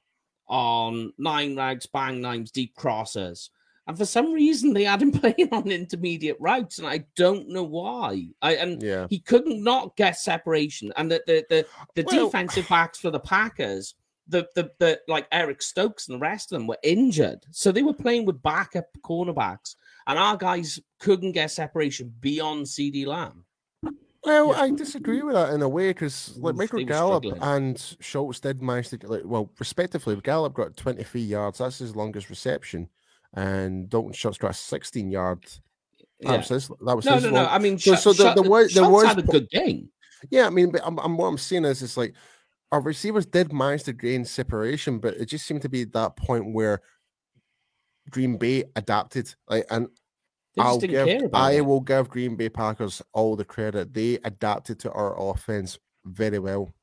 [0.47, 3.51] on nine rags, bang names, deep crosses.
[3.89, 7.63] And for some reason, they had him playing on intermediate routes, and I don't know
[7.63, 8.27] why.
[8.39, 9.07] I and yeah.
[9.09, 10.93] he couldn't not get separation.
[10.95, 13.95] And the the the, the well, defensive backs for the Packers,
[14.27, 17.81] the, the the like Eric Stokes and the rest of them were injured, so they
[17.81, 19.75] were playing with backup cornerbacks,
[20.05, 23.43] and our guys couldn't get separation beyond CeeDee Lamb.
[24.23, 24.61] Well, yeah.
[24.61, 28.89] I disagree with that in a way because like Michael Gallup and Schultz did manage
[28.89, 31.57] to get like well, respectively, Gallup got 23 yards.
[31.57, 32.87] That's his longest reception,
[33.33, 35.45] and Dalton Schultz got a 16 yard.
[36.19, 36.31] Yeah.
[36.31, 36.67] That was his.
[36.67, 37.45] That was no, no, no.
[37.45, 39.89] I mean, so, so the, the, the, the was had a good game.
[40.29, 42.13] Yeah, I mean, but I'm, I'm, what I'm saying is, it's like
[42.71, 46.53] our receivers did manage to gain separation, but it just seemed to be that point
[46.53, 46.81] where
[48.09, 49.33] Green Bay adapted.
[49.47, 49.87] Like, and
[50.57, 51.65] I'll give, I it.
[51.65, 53.93] will give Green Bay Packers all the credit.
[53.93, 56.73] They adapted to our offense very well.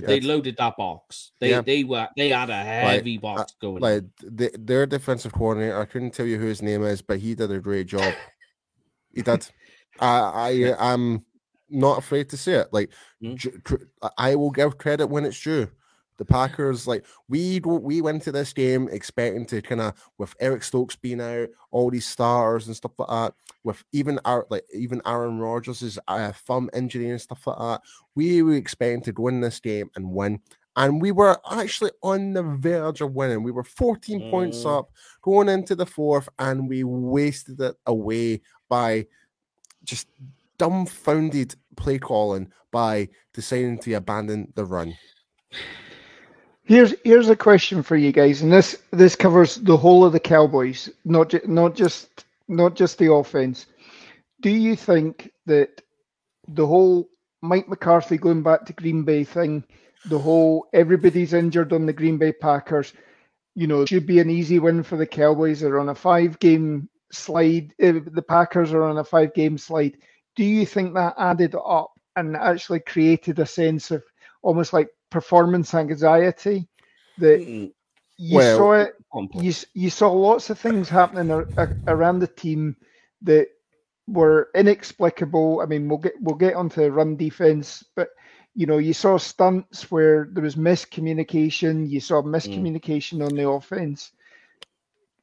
[0.00, 1.32] They, they loaded that box.
[1.40, 1.60] They yeah.
[1.60, 3.82] they were they had a heavy like, box going.
[3.82, 7.34] Like the, their defensive coordinator, I couldn't tell you who his name is, but he
[7.34, 8.14] did a great job.
[9.14, 9.48] he did.
[10.00, 11.24] I I am
[11.68, 12.68] not afraid to say it.
[12.72, 12.90] Like
[13.22, 13.86] mm.
[14.18, 15.68] I will give credit when it's due.
[16.16, 20.62] The Packers, like we we went to this game expecting to kind of with Eric
[20.62, 25.02] Stokes being out, all these stars and stuff like that, with even our like even
[25.06, 27.80] Aaron Rodgers' uh, thumb injury and stuff like that.
[28.14, 30.40] We were expecting to win this game and win,
[30.76, 33.42] and we were actually on the verge of winning.
[33.42, 34.30] We were 14 mm.
[34.30, 34.90] points up
[35.22, 39.06] going into the fourth, and we wasted it away by
[39.84, 40.08] just
[40.58, 44.96] dumbfounded play calling by deciding to abandon the run.
[46.64, 50.20] Here's here's a question for you guys, and this this covers the whole of the
[50.20, 53.66] Cowboys, not ju- not just not just the offense.
[54.40, 55.82] Do you think that
[56.48, 57.08] the whole
[57.42, 59.62] Mike McCarthy going back to Green Bay thing,
[60.06, 62.94] the whole everybody's injured on the Green Bay Packers,
[63.54, 65.60] you know, should be an easy win for the Cowboys?
[65.60, 67.74] They're on a five game slide.
[67.82, 69.98] Uh, the Packers are on a five game slide.
[70.34, 74.02] Do you think that added up and actually created a sense of
[74.42, 76.66] almost like performance anxiety
[77.18, 77.72] that mm.
[78.16, 78.94] you well, saw it
[79.34, 82.74] you, you saw lots of things happening ar- around the team
[83.22, 83.46] that
[84.08, 88.08] were inexplicable i mean we'll get we'll get onto run defense but
[88.56, 92.34] you know you saw stunts where there was miscommunication you saw mm.
[92.34, 93.26] miscommunication mm.
[93.26, 94.10] on the offense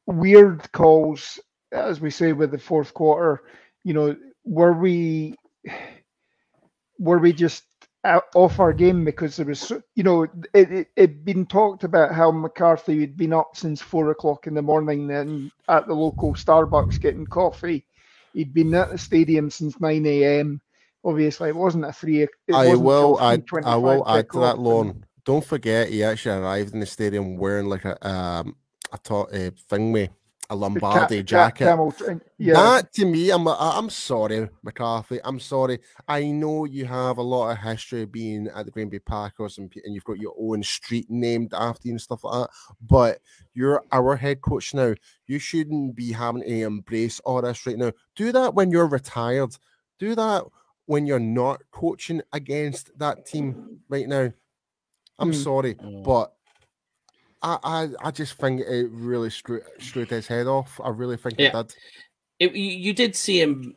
[0.06, 1.38] weird calls
[1.70, 3.42] as we say with the fourth quarter
[3.84, 5.36] you know were we
[6.98, 7.64] were we just
[8.04, 12.30] off our game because there was, you know, it, it had been talked about how
[12.30, 17.00] McCarthy had been up since four o'clock in the morning then at the local Starbucks
[17.00, 17.86] getting coffee.
[18.34, 20.60] He'd been at the stadium since 9 a.m.
[21.04, 22.26] Obviously, it wasn't a three.
[22.52, 25.04] I will add, I will add to that, Lorne.
[25.24, 28.56] Don't forget, he actually arrived in the stadium wearing like a um
[28.92, 30.10] a, to- a thingy
[30.52, 31.64] a Lombardi ca- jacket.
[31.64, 31.94] Camel,
[32.38, 32.54] yeah.
[32.54, 35.18] That to me, I'm I'm sorry, McCarthy.
[35.24, 35.78] I'm sorry.
[36.06, 39.72] I know you have a lot of history being at the Green Bay Packers and,
[39.84, 42.50] and you've got your own street named after you and stuff like that.
[42.80, 43.20] But
[43.54, 44.94] you're our head coach now.
[45.26, 47.92] You shouldn't be having to embrace all this right now.
[48.14, 49.56] Do that when you're retired.
[49.98, 50.44] Do that
[50.86, 54.32] when you're not coaching against that team right now.
[55.18, 55.42] I'm mm.
[55.42, 56.04] sorry, mm.
[56.04, 56.34] but
[57.42, 60.80] I, I, I just think it really screwed, screwed his head off.
[60.82, 61.58] I really think yeah.
[61.58, 61.74] it did.
[62.38, 63.76] It, you did see him,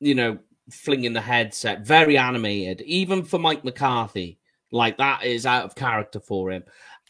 [0.00, 0.38] you know,
[0.70, 4.38] flinging the headset, very animated, even for Mike McCarthy.
[4.70, 6.64] Like that is out of character for him.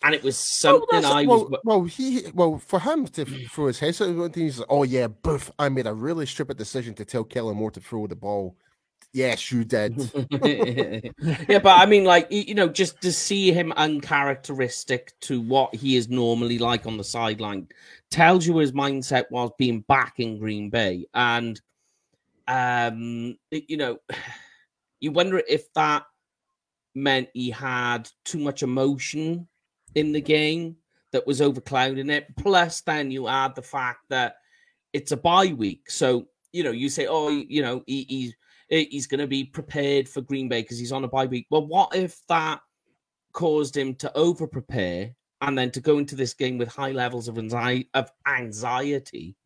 [0.05, 1.61] And it was oh, something I well, was.
[1.65, 4.35] Well, he well for him to throw his headset.
[4.35, 5.51] He's like, oh yeah, boof!
[5.61, 8.57] I made a really stupid decision to tell Kellen Moore to throw the ball.
[9.13, 9.95] Yes, you did.
[11.49, 15.97] yeah, but I mean, like you know, just to see him uncharacteristic to what he
[15.97, 17.69] is normally like on the sideline
[18.11, 21.61] tells you his mindset was being back in Green Bay, and
[22.49, 23.99] um, you know,
[25.01, 26.05] you wonder if that
[26.95, 29.47] meant he had too much emotion
[29.95, 30.77] in the game
[31.13, 32.35] that was overclouding it.
[32.37, 34.37] Plus, then you add the fact that
[34.95, 38.35] it's a bye week, so you know, you say, oh, you know, he, he's
[38.73, 41.47] he's going to be prepared for Green Bay because he's on a bye week.
[41.51, 42.61] Well, what if that
[43.33, 47.29] caused him to over prepare and then to go into this game with high levels
[47.29, 49.37] of anxiety, of anxiety?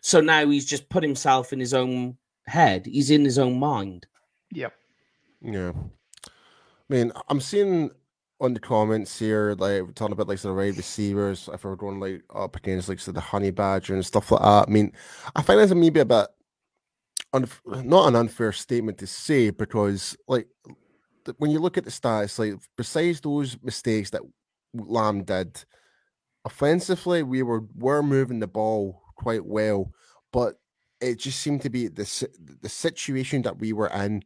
[0.00, 2.16] So now he's just put himself in his own
[2.46, 2.86] head.
[2.86, 4.06] He's in his own mind.
[4.52, 4.72] Yep.
[5.42, 5.72] Yeah.
[6.26, 6.30] I
[6.88, 7.90] mean, I'm seeing
[8.40, 12.22] on the comments here, like talking about like the wide receivers, if we're going like
[12.34, 14.68] up against like so the honey badger and stuff like that.
[14.68, 14.92] I mean,
[15.36, 16.28] I find that's maybe a bit
[17.34, 20.48] unf- not an unfair statement to say because like
[21.38, 24.22] when you look at the stats, like besides those mistakes that
[24.74, 25.64] Lamb did,
[26.44, 29.92] offensively we were were moving the ball quite well,
[30.32, 30.56] but
[31.00, 32.28] it just seemed to be the
[32.60, 34.22] the situation that we were in.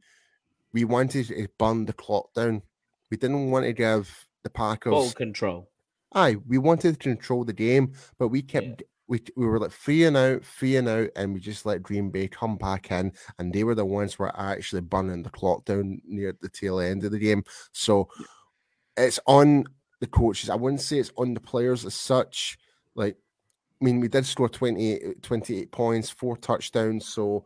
[0.73, 2.63] We wanted to burn the clock down.
[3.11, 5.71] We didn't want to give the Packers ball control.
[6.15, 8.87] Aye, we wanted to control the game, but we kept yeah.
[9.09, 12.57] We we were like freeing out, freeing out, and we just let Green Bay come
[12.57, 16.37] back in, and they were the ones who were actually burning the clock down near
[16.41, 17.45] the tail end of the game.
[17.73, 18.09] So
[18.97, 19.65] it's on
[20.01, 20.51] the coaches.
[20.51, 22.59] I wouldn't say it's on the players as such.
[22.95, 23.17] Like,
[23.81, 27.45] I mean, we did score 28, 28 points, four touchdowns, so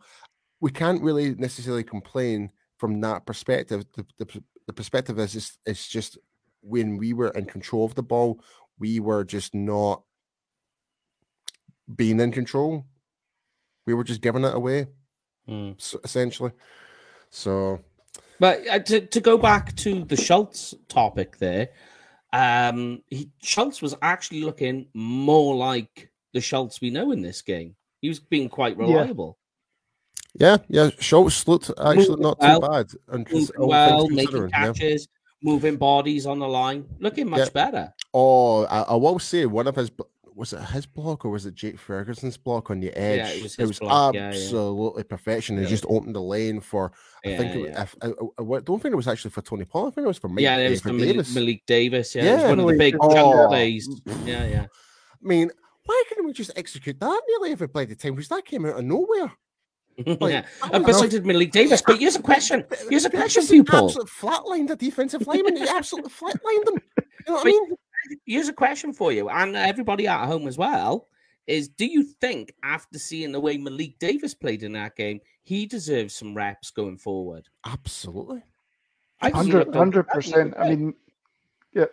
[0.60, 3.84] we can't really necessarily complain from that perspective.
[3.94, 6.18] The, the, the perspective is just it's just
[6.62, 8.40] when we were in control of the ball,
[8.78, 10.02] we were just not
[11.96, 12.86] being in control.
[13.86, 14.86] We were just giving it away,
[15.48, 15.74] mm.
[15.80, 16.52] so, essentially.
[17.30, 17.80] So,
[18.38, 21.70] but uh, to, to go back to the Schultz topic there,
[22.32, 27.74] um, he, Schultz was actually looking more like the Schultz we know in this game.
[28.00, 29.38] He was being quite reliable.
[30.34, 30.90] Yeah, yeah.
[31.00, 32.86] Schultz looked actually not well, too bad.
[33.08, 35.50] And well, making catches, yeah.
[35.50, 37.50] moving bodies on the line, looking much yeah.
[37.52, 37.94] better.
[38.14, 39.90] Oh, I, I will say one of his
[40.34, 43.18] was it his block or was it Jake Ferguson's block on the edge?
[43.18, 45.58] Yeah, it was, it was absolutely yeah, perfection.
[45.58, 46.92] He just opened the lane for.
[47.24, 49.88] I think it, I, I, I, don't think it was actually for Tony Pollard.
[49.88, 51.34] I think it was for Mike, yeah, it was for Davis.
[51.34, 52.14] Malik Davis.
[52.14, 53.48] Yeah, yeah one of the big oh.
[53.48, 53.88] plays.
[54.24, 54.66] Yeah, yeah.
[54.72, 55.50] I mean,
[55.84, 58.14] why couldn't we just execute that nearly every play the time?
[58.14, 59.32] Because that came out of nowhere.
[60.06, 61.82] Like, yeah, and besides did Malik Davis.
[61.82, 62.64] But here's a question.
[62.88, 63.84] Here's a question for you, Paul.
[63.86, 65.56] Absolutely flatlined the defensive lineman.
[65.56, 66.76] He absolutely flatlined them.
[66.96, 67.74] You know what I mean?
[68.26, 71.08] Here's a question for you, and everybody at home as well.
[71.46, 75.66] Is do you think after seeing the way Malik Davis played in that game, he
[75.66, 77.48] deserves some reps going forward?
[77.66, 78.42] Absolutely.
[79.20, 80.54] 100 percent.
[80.58, 80.94] I mean,
[81.72, 81.86] yeah.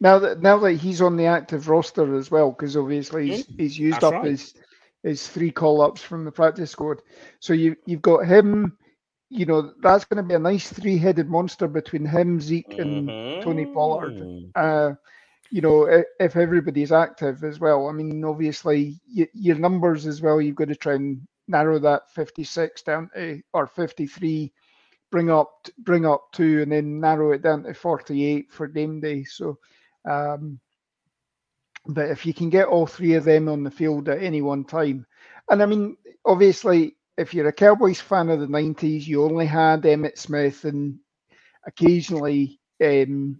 [0.00, 3.62] Now that now that he's on the active roster as well, because obviously he's, mm-hmm.
[3.62, 4.24] he's used That's up right.
[4.24, 4.54] his
[5.02, 7.02] his three call ups from the practice squad.
[7.40, 8.76] So you you've got him.
[9.28, 13.08] You know that's going to be a nice three headed monster between him, Zeke, and
[13.08, 13.42] mm-hmm.
[13.42, 14.14] Tony Pollard.
[14.14, 14.50] Mm-hmm.
[14.54, 14.94] Uh,
[15.52, 17.86] you know, if everybody's active as well.
[17.86, 22.80] I mean, obviously, your numbers as well, you've got to try and narrow that 56
[22.80, 24.50] down to, or 53,
[25.10, 29.24] bring up, bring up two, and then narrow it down to 48 for game day.
[29.24, 29.58] So,
[30.08, 30.58] um,
[31.86, 34.64] but if you can get all three of them on the field at any one
[34.64, 35.04] time,
[35.50, 39.82] and I mean, obviously, if you're a Cowboys fan of the 90s, you only had
[39.82, 40.98] Emmitt Smith and
[41.66, 43.38] occasionally um,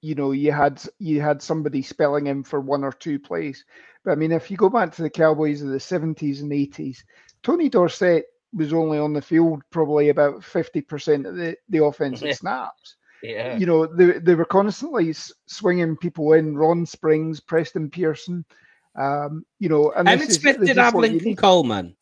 [0.00, 3.64] you know you had you had somebody spelling him for one or two plays.
[4.04, 6.98] But I mean, if you go back to the Cowboys of the 70s and 80s,
[7.42, 12.96] Tony Dorsett was only on the field probably about 50% of the, the offensive snaps.
[13.22, 13.56] Yeah.
[13.56, 15.12] You know, they, they were constantly
[15.46, 18.44] swinging people in, Ron Springs, Preston Pearson.
[18.96, 21.96] Um, you know, and Emmitt Smith did have Lincoln Coleman.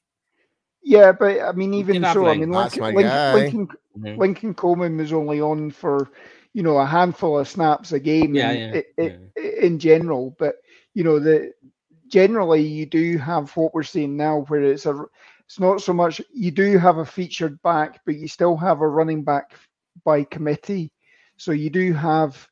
[0.83, 4.21] Yeah, but I mean, even so, I mean, Lincoln, Lincoln, Lincoln, mm-hmm.
[4.21, 6.11] Lincoln Coleman was only on for
[6.57, 9.51] you know a handful of snaps a game yeah, in, yeah, in, yeah.
[9.61, 10.55] in general but
[10.95, 11.53] you know the
[12.09, 15.05] generally you do have what we're seeing now where it's a
[15.45, 18.89] it's not so much you do have a featured back but you still have a
[18.89, 19.53] running back
[20.03, 20.91] by committee
[21.37, 22.49] so you do have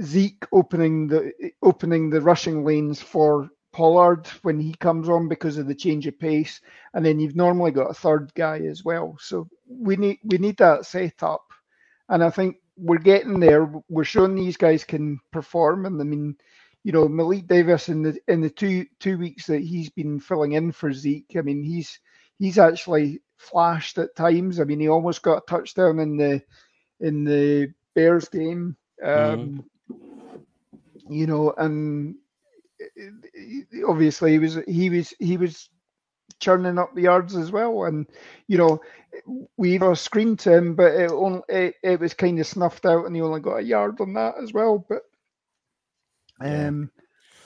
[0.00, 1.32] Zeke opening the
[1.64, 6.16] opening the rushing lanes for Pollard when he comes on because of the change of
[6.18, 6.60] pace,
[6.94, 9.16] and then you've normally got a third guy as well.
[9.20, 11.42] So we need we need that set up,
[12.08, 13.70] and I think we're getting there.
[13.88, 16.36] We're showing these guys can perform, and I mean,
[16.84, 20.52] you know, Malik Davis in the in the two two weeks that he's been filling
[20.52, 21.98] in for Zeke, I mean, he's
[22.38, 24.60] he's actually flashed at times.
[24.60, 26.42] I mean, he almost got a touchdown in the
[27.00, 28.76] in the Bears game.
[29.02, 30.40] Um, mm.
[31.10, 32.16] You know, and
[33.86, 35.68] obviously he was he was he was
[36.40, 37.84] churning up the yards as well.
[37.84, 38.06] And
[38.46, 38.80] you know,
[39.56, 43.06] we either screened to him, but it only it, it was kind of snuffed out,
[43.06, 44.84] and he only got a yard on that as well.
[44.88, 45.02] But
[46.40, 46.90] um,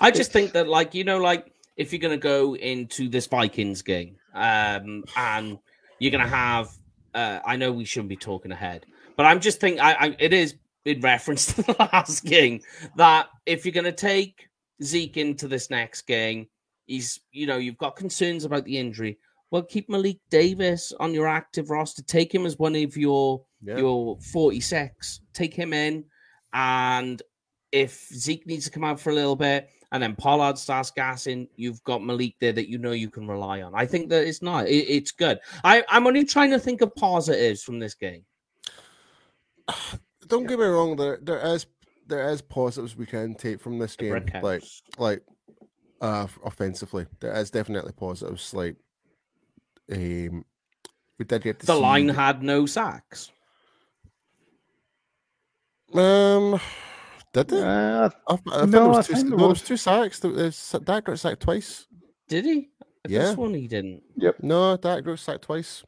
[0.00, 3.26] I just think that, like you know, like if you're going to go into this
[3.26, 5.58] Vikings game, um, and
[5.98, 6.70] you're going to have,
[7.14, 10.32] uh, I know we shouldn't be talking ahead, but I'm just thinking, I, I it
[10.32, 12.60] is in reference to the last game
[12.96, 14.48] that if you're going to take
[14.82, 16.48] Zeke into this next game,
[16.86, 19.18] he's you know you've got concerns about the injury.
[19.50, 22.02] Well, keep Malik Davis on your active roster.
[22.02, 23.78] Take him as one of your yeah.
[23.78, 25.20] your 46.
[25.34, 26.04] Take him in,
[26.52, 27.22] and
[27.70, 31.48] if Zeke needs to come out for a little bit, and then Pollard starts gassing,
[31.56, 33.74] you've got Malik there that you know you can rely on.
[33.74, 34.68] I think that it's not.
[34.68, 35.38] It, it's good.
[35.64, 38.24] I, I'm only trying to think of positives from this game.
[40.28, 40.96] Don't get me wrong.
[40.96, 41.66] There there is
[42.06, 44.24] there is positives we can take from this game.
[44.42, 44.64] Like
[44.96, 45.22] like
[46.02, 47.06] uh, offensively.
[47.20, 48.52] There is definitely positives.
[48.52, 48.76] Like,
[49.90, 50.44] um,
[51.18, 51.72] we did get the see...
[51.80, 53.30] line had no sacks.
[55.94, 56.60] Um,
[57.32, 57.62] did it?
[57.62, 60.18] Uh, I, I no, there was two, there was two sacks.
[60.20, 61.86] That got sacked twice.
[62.28, 62.70] Did he?
[63.08, 63.34] yeah.
[63.34, 64.02] one he didn't.
[64.16, 64.42] Yep.
[64.42, 65.84] No, Dak got sacked twice.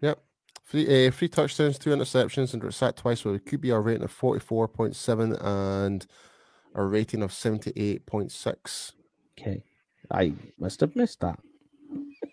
[0.00, 0.18] Yep.
[0.64, 4.18] Three, uh, three touchdowns, two interceptions, and got sacked twice with a QBR rating of
[4.18, 6.06] 44.7 and
[6.74, 8.92] a rating of 78.6.
[9.38, 9.62] Okay.
[10.10, 11.38] I must have missed that.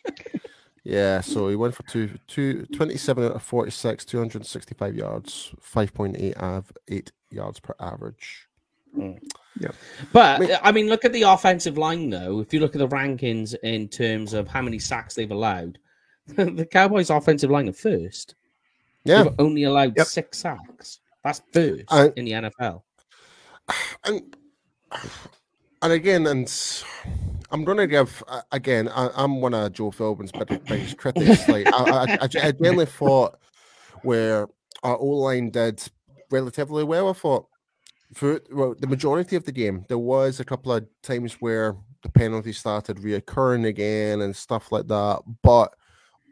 [0.83, 6.71] yeah, so he went for two, two, 27 out of 46, 265 yards, 5.8 av,
[6.87, 8.47] 8 yards per average.
[8.97, 9.19] Mm.
[9.59, 9.71] Yeah.
[10.11, 12.39] But I mean, look at the offensive line, though.
[12.39, 15.79] If you look at the rankings in terms of how many sacks they've allowed,
[16.27, 18.35] the Cowboys' offensive line are first.
[19.03, 19.23] Yeah.
[19.23, 20.07] They've only allowed yep.
[20.07, 20.99] six sacks.
[21.23, 22.83] That's first in the NFL.
[24.03, 24.35] And
[25.83, 26.51] and again, and
[27.51, 28.87] I'm going to give uh, again.
[28.87, 31.47] I, am one of Joe Philbin's biggest critics.
[31.47, 33.37] Like I, I, I, genuinely thought
[34.01, 34.47] where
[34.81, 35.83] our O line did
[36.31, 37.09] relatively well.
[37.09, 37.47] I thought
[38.13, 42.09] for well, the majority of the game, there was a couple of times where the
[42.09, 45.21] penalty started reoccurring again and stuff like that.
[45.41, 45.73] But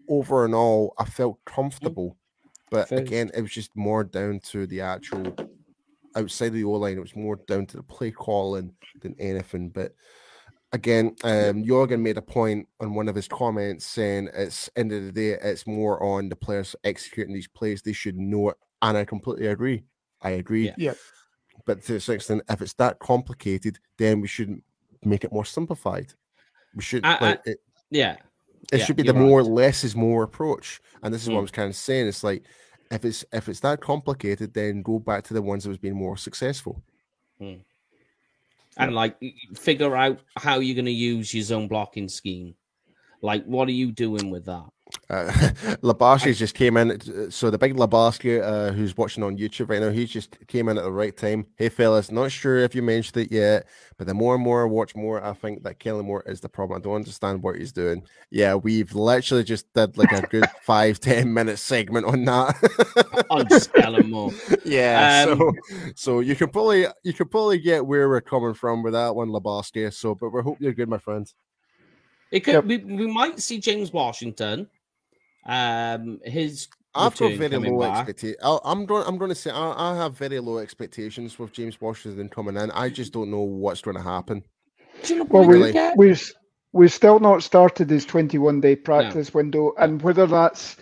[0.08, 1.54] over and all, I felt mm.
[1.54, 2.18] comfortable.
[2.70, 5.36] But again, it was just more down to the actual
[6.16, 6.98] outside of the O line.
[6.98, 9.70] It was more down to the play calling than anything.
[9.70, 9.94] But
[10.72, 15.04] again, um, Jorgen made a point on one of his comments saying it's end of
[15.04, 17.82] the day, it's more on the players executing these plays.
[17.82, 19.84] They should know it, and I completely agree.
[20.22, 20.68] I agree.
[20.68, 20.76] Yeah.
[20.78, 20.94] yeah.
[21.66, 24.62] But to a certain extent, if it's that complicated, then we should
[25.04, 26.14] make it more simplified.
[26.76, 27.58] We should, I, like, I, it,
[27.90, 28.18] yeah.
[28.72, 29.52] It yeah, should be the more right.
[29.52, 31.34] less is more approach, and this is mm.
[31.34, 32.08] what I was kind of saying.
[32.08, 32.44] It's like
[32.92, 35.96] if it's if it's that complicated, then go back to the ones that was being
[35.96, 36.84] more successful.
[37.42, 37.62] Mm.
[38.78, 39.18] And like
[39.56, 42.56] figure out how you're going to use your zone blocking scheme.
[43.22, 44.70] Like, what are you doing with that?
[45.10, 45.26] Uh,
[45.82, 47.32] Labashi just came in.
[47.32, 50.78] So the big Labashi, uh, who's watching on YouTube right now, he just came in
[50.78, 51.46] at the right time.
[51.56, 53.68] Hey, fellas, not sure if you mentioned it yet,
[53.98, 56.50] but the more and more I watch more, I think that Kellen Moore is the
[56.50, 56.80] problem.
[56.80, 58.04] I don't understand what he's doing.
[58.30, 63.26] Yeah, we've literally just did like a good five, ten minute segment on that.
[63.30, 64.32] on Kellen Moore.
[64.66, 65.26] Yeah.
[65.30, 65.54] Um, so,
[65.96, 69.30] so you can probably you can probably get where we're coming from with that one,
[69.30, 69.94] Labaski.
[69.94, 71.32] So, but we hope you're good, my friend.
[72.32, 72.54] It could.
[72.54, 72.66] Yep.
[72.66, 74.68] We, we might see James Washington.
[75.46, 78.42] Um, his I've got very low expectations.
[78.44, 79.06] I'm going.
[79.08, 82.70] I'm going to say I, I, have very low expectations with James Washington coming in.
[82.72, 84.44] I just don't know what's going to happen.
[85.30, 86.16] well, we, we
[86.74, 89.38] we've still not started his 21 day practice no.
[89.38, 90.76] window, and whether that's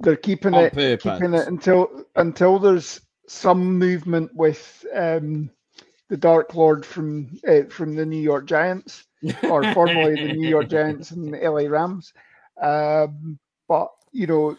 [0.00, 1.02] they're keeping On it purpose.
[1.02, 5.50] keeping it until until there's some movement with um,
[6.08, 9.04] the Dark Lord from uh, from the New York Giants
[9.44, 12.12] or formerly the New York Giants and the LA Rams.
[12.60, 13.38] Um,
[13.68, 14.56] but you know,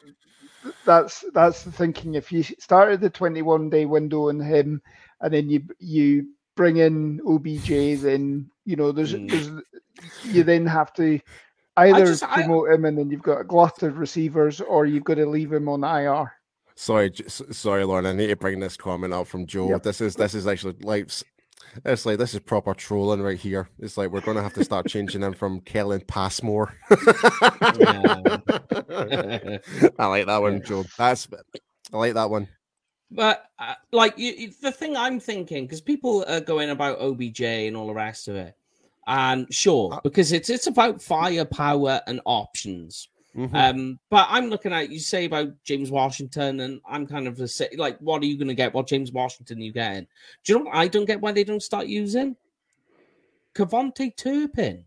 [0.85, 2.15] that's that's the thinking.
[2.15, 4.81] If you started the 21 day window on him,
[5.21, 9.29] and then you you bring in OBJ, then you know there's, mm.
[9.29, 9.49] there's
[10.23, 11.19] you then have to
[11.77, 15.03] either just, promote I, him, and then you've got a glut of receivers, or you've
[15.03, 16.31] got to leave him on IR.
[16.75, 18.05] Sorry, sorry, Lauren.
[18.05, 19.69] I need to bring this comment up from Joe.
[19.69, 19.83] Yep.
[19.83, 21.09] This is this is actually like
[21.83, 23.69] it's like this is proper trolling right here.
[23.79, 26.73] It's like we're gonna have to start changing them from Kellen Passmore.
[26.89, 26.97] I
[29.99, 30.85] like that one, Joe.
[30.97, 31.27] That's
[31.93, 32.47] I like that one.
[33.11, 37.77] But uh, like you, the thing I'm thinking, because people are going about OBJ and
[37.77, 38.55] all the rest of it,
[39.07, 43.07] and sure, uh, because it's it's about firepower and options.
[43.35, 43.55] Mm-hmm.
[43.55, 47.69] Um, but I'm looking at you say about James Washington, and I'm kind of the
[47.77, 48.73] like, what are you going to get?
[48.73, 50.07] What James Washington are you getting?
[50.43, 52.37] Do you know what I don't get why they don't start using
[53.53, 54.85] KaVontae Turpin?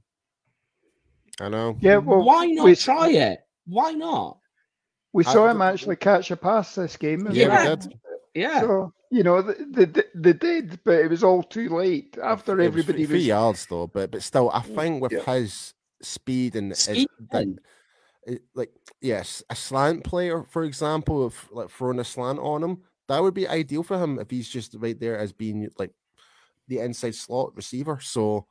[1.41, 1.77] I know.
[1.81, 3.41] Yeah, well, why not we, try it?
[3.67, 4.39] Why not?
[5.13, 7.29] We saw I, him actually catch a pass this game.
[7.31, 7.77] Yeah,
[8.35, 8.61] yeah.
[8.61, 12.65] So, you know, they, they, they, did, but it was all too late after it
[12.65, 13.27] everybody was three, was...
[13.27, 13.87] yards though.
[13.87, 15.35] But but still, I think with yeah.
[15.35, 17.09] his speed and speed.
[17.31, 17.47] His,
[18.55, 23.23] like yes, a slant player, for example, of like throwing a slant on him, that
[23.23, 25.93] would be ideal for him if he's just right there as being like
[26.69, 27.99] the inside slot receiver.
[28.01, 28.47] So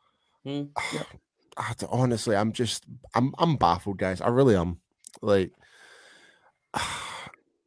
[0.45, 1.88] mm, yeah.
[1.89, 4.22] honestly, I'm just I'm I'm baffled, guys.
[4.22, 4.80] I really am.
[5.22, 5.51] Like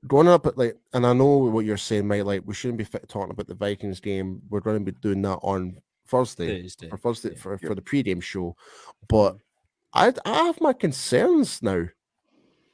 [0.07, 2.23] going up at like, and I know what you're saying, mate.
[2.23, 4.43] Like we shouldn't be talking about the Vikings game.
[4.49, 6.89] We're going to be doing that on Thursday, Thursday.
[6.89, 7.41] for Thursday yeah.
[7.41, 8.57] for, for the pregame show.
[9.09, 9.37] But
[9.93, 11.87] I I have my concerns now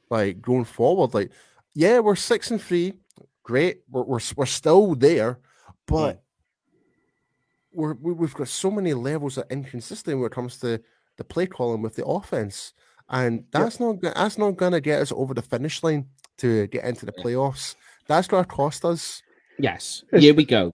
[0.09, 1.13] like going forward.
[1.13, 1.31] Like,
[1.73, 2.93] yeah, we're six and three,
[3.43, 3.81] great.
[3.89, 5.39] We're we're, we're still there,
[5.85, 6.23] but
[7.73, 7.81] hmm.
[7.81, 10.81] we're we've got so many levels of inconsistency when it comes to
[11.17, 12.73] the play calling with the offense,
[13.09, 13.99] and that's yep.
[14.03, 16.05] not that's not gonna get us over the finish line
[16.37, 17.75] to get into the playoffs.
[18.07, 19.21] That's gonna cost us.
[19.59, 20.71] Yes, here we go.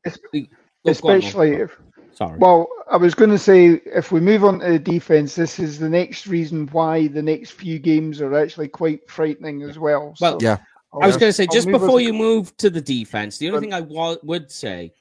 [0.86, 1.78] Especially if
[2.14, 2.38] Sorry.
[2.38, 5.80] Well, I was going to say if we move on to the defense, this is
[5.80, 10.14] the next reason why the next few games are actually quite frightening as well.
[10.22, 10.58] Well, yeah.
[11.02, 13.74] I was going to say just before you move to the defense, the only thing
[13.74, 14.94] I would say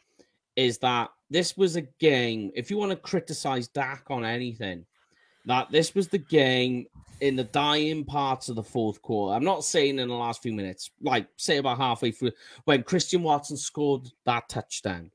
[0.56, 2.50] is that this was a game.
[2.54, 4.86] If you want to criticize Dak on anything,
[5.44, 6.86] that this was the game
[7.20, 9.34] in the dying parts of the fourth quarter.
[9.34, 12.32] I'm not saying in the last few minutes, like say about halfway through
[12.64, 15.10] when Christian Watson scored that touchdown.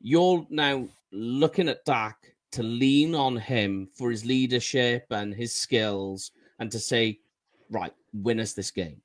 [0.00, 6.32] You're now looking at Dak to lean on him for his leadership and his skills
[6.58, 7.20] and to say,
[7.70, 9.00] right, win us this game.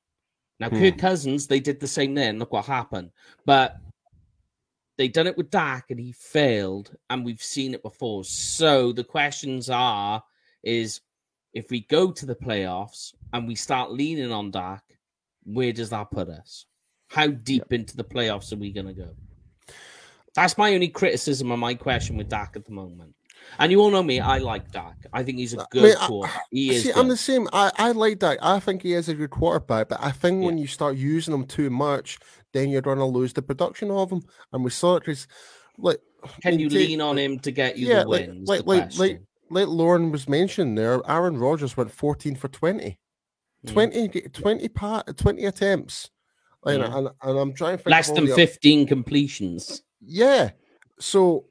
[0.58, 0.78] Now, hmm.
[0.78, 2.38] Kirk Cousins, they did the same then.
[2.38, 3.10] Look what happened.
[3.46, 3.76] But
[4.98, 8.24] they done it with Dak and he failed, and we've seen it before.
[8.24, 10.22] So the questions are
[10.62, 11.00] is
[11.54, 14.82] if we go to the playoffs and we start leaning on Dak,
[15.44, 16.66] where does that put us?
[17.08, 17.72] How deep yep.
[17.72, 19.08] into the playoffs are we going to go?
[20.34, 23.14] That's my only criticism and my question with Dak at the moment.
[23.58, 25.06] And you all know me, I like Dak.
[25.12, 26.82] I think he's a good I mean, He is.
[26.84, 26.92] See.
[26.92, 27.48] I'm the same.
[27.52, 28.38] I, I like Dak.
[28.42, 30.46] I think he is a good quarterback, but I think yeah.
[30.46, 32.18] when you start using him too much,
[32.52, 34.22] then you're going to lose the production of him.
[34.52, 35.26] And we saw it because,
[35.78, 36.00] like,
[36.42, 38.48] can you lean on him to get you yeah, the wins?
[38.48, 42.98] Like, like, like, like Lauren was mentioned there, Aaron Rodgers went 14 for 20.
[43.66, 43.72] Mm.
[43.72, 46.10] 20, 20, part, 20 attempts.
[46.64, 46.72] Yeah.
[46.72, 49.82] And, and, and, I'm trying to less than 15 completions.
[50.00, 50.50] Yeah.
[50.98, 51.46] So,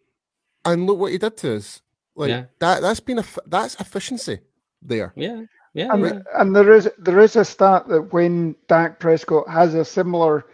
[0.65, 1.81] and look what he did to us.
[2.15, 2.45] Like yeah.
[2.59, 2.81] that.
[2.81, 4.39] That's been a that's efficiency
[4.81, 5.13] there.
[5.15, 5.43] Yeah.
[5.73, 6.19] Yeah, and, yeah.
[6.35, 10.45] and there is there is a stat that when Dak Prescott has a similar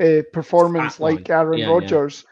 [0.00, 2.24] uh, performance like Aaron yeah, Rodgers,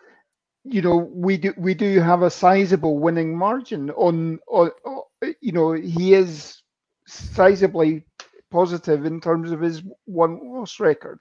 [0.65, 5.53] you know, we do we do have a sizable winning margin on, on, on you
[5.53, 6.63] know, he is
[7.09, 8.05] sizably
[8.51, 11.19] positive in terms of his one loss record.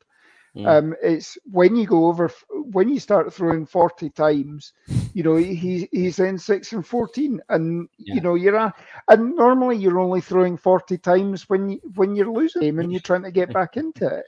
[0.56, 0.68] Mm.
[0.68, 4.74] Um, it's when you go over when you start throwing forty times,
[5.14, 8.16] you know he's he's in six and fourteen, and yeah.
[8.16, 8.74] you know you're a,
[9.08, 13.00] and normally you're only throwing forty times when you when you're losing game and you're
[13.00, 14.26] trying to get back into it.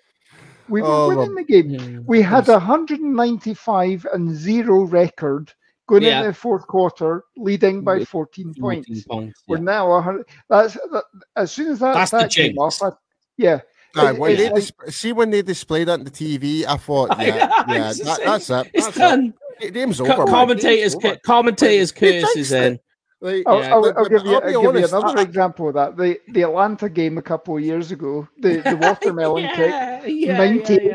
[0.69, 2.03] We were oh, winning the game.
[2.07, 5.53] We had a 195 and zero record
[5.87, 6.19] going yeah.
[6.19, 9.03] into the fourth quarter, leading by 14 points.
[9.03, 9.55] points yeah.
[9.55, 10.25] We're now 100.
[10.49, 11.03] That's that,
[11.35, 12.81] as soon as that, that's that the came off.
[12.81, 12.91] I,
[13.37, 13.59] yeah.
[13.95, 17.25] Right, when they dis- see when they displayed that on the TV, I thought, yeah,
[17.25, 18.71] yeah, yeah that, that's it.
[18.73, 19.33] It's that's done.
[19.61, 19.73] It.
[19.73, 20.25] Game's over.
[20.25, 21.15] Commentators, over.
[21.17, 22.79] commentators curse is in.
[23.21, 25.75] Like, I'll, yeah, I'll, I'll, give you, I'll give honest, you another I, example of
[25.75, 25.95] that.
[25.95, 30.91] The the Atlanta game a couple of years ago, the, the watermelon yeah, kick, ninety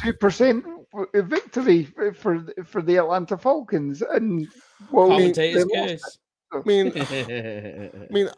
[0.00, 0.64] two percent
[1.12, 1.84] victory
[2.14, 4.46] for for the Atlanta Falcons, and
[4.92, 6.18] well, commentators curse.
[6.52, 8.28] I mean, I mean,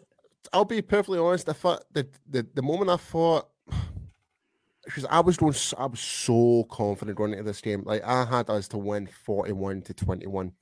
[0.53, 1.49] I'll be perfectly honest.
[1.49, 3.49] I thought the the, the moment I thought
[4.85, 7.83] because I was going, I was so confident going into this game.
[7.85, 10.53] Like I had us to win forty-one to twenty-one.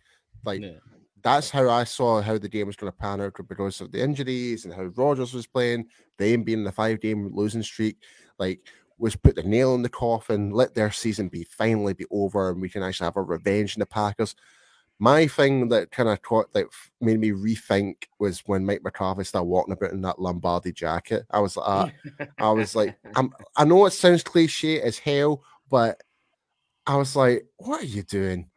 [0.45, 0.79] Like yeah.
[1.23, 4.03] that's how I saw how the game was going to pan out because of the
[4.03, 5.87] injuries and how Rodgers was playing.
[6.19, 7.99] Them being the five-game losing streak,
[8.39, 8.61] like
[8.99, 10.51] was put the nail in the coffin.
[10.51, 13.81] Let their season be finally be over, and we can actually have a revenge in
[13.81, 14.37] the Packers.
[14.99, 16.67] My thing that kind of caught that
[17.01, 21.25] made me rethink was when Mike McCarthy started walking about in that Lombardi jacket.
[21.31, 25.43] I was like, uh, I was like, I'm, I know it sounds cliche as hell,
[25.69, 26.01] but
[26.87, 28.49] I was like, what are you doing?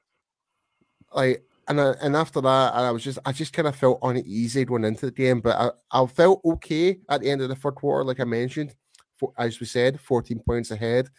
[1.14, 4.66] Like, and I, and after that, I was just I just kind of felt uneasy
[4.66, 5.56] going into the game, but
[5.92, 8.76] I, I felt okay at the end of the third quarter, like I mentioned,
[9.18, 11.10] for, as we said, 14 points ahead,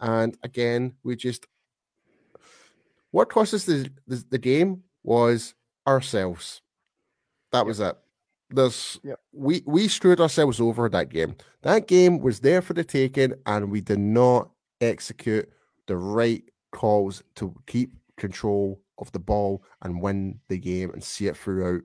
[0.00, 1.46] and again we just
[3.14, 5.54] what cost us the, the, the game was
[5.86, 6.62] ourselves.
[7.52, 7.66] That yep.
[7.66, 7.96] was it.
[8.50, 9.20] This yep.
[9.32, 11.36] we we screwed ourselves over that game.
[11.62, 14.50] That game was there for the taking, and we did not
[14.80, 15.48] execute
[15.86, 16.42] the right
[16.72, 21.82] calls to keep control of the ball and win the game and see it throughout.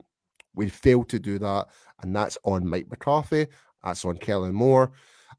[0.56, 1.68] We failed to do that,
[2.02, 3.46] and that's on Mike McCarthy.
[3.84, 4.90] That's on Kellen Moore,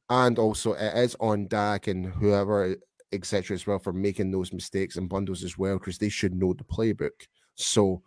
[0.10, 2.78] and also it is on Dak and whoever
[3.12, 6.54] etc., as well, for making those mistakes and bundles as well, because they should know
[6.54, 7.28] the playbook.
[7.56, 8.02] So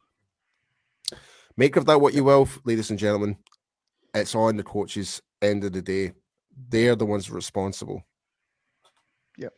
[1.57, 3.37] make of that what you will, ladies and gentlemen.
[4.15, 5.21] It's on the coaches.
[5.43, 6.13] End of the day,
[6.69, 8.03] they're the ones responsible.
[9.37, 9.49] Yeah.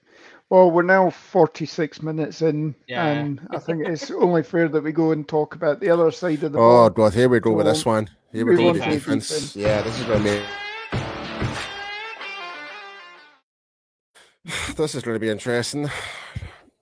[0.48, 3.06] Well, we're now 46 minutes in, yeah.
[3.06, 6.42] and I think it's only fair that we go and talk about the other side
[6.42, 6.58] of the.
[6.58, 8.08] Oh, God, here we go so with this one.
[8.32, 9.28] Here we, we go with the defense.
[9.28, 9.56] defense.
[9.56, 10.65] Yeah, this is going to be.
[14.76, 15.90] This is going to be interesting.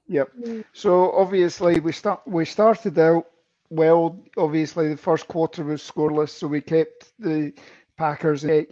[0.06, 0.32] Yep.
[0.72, 3.26] So obviously we start we started out
[3.70, 4.22] well.
[4.36, 7.52] Obviously the first quarter was scoreless, so we kept the
[7.96, 8.66] Packers in.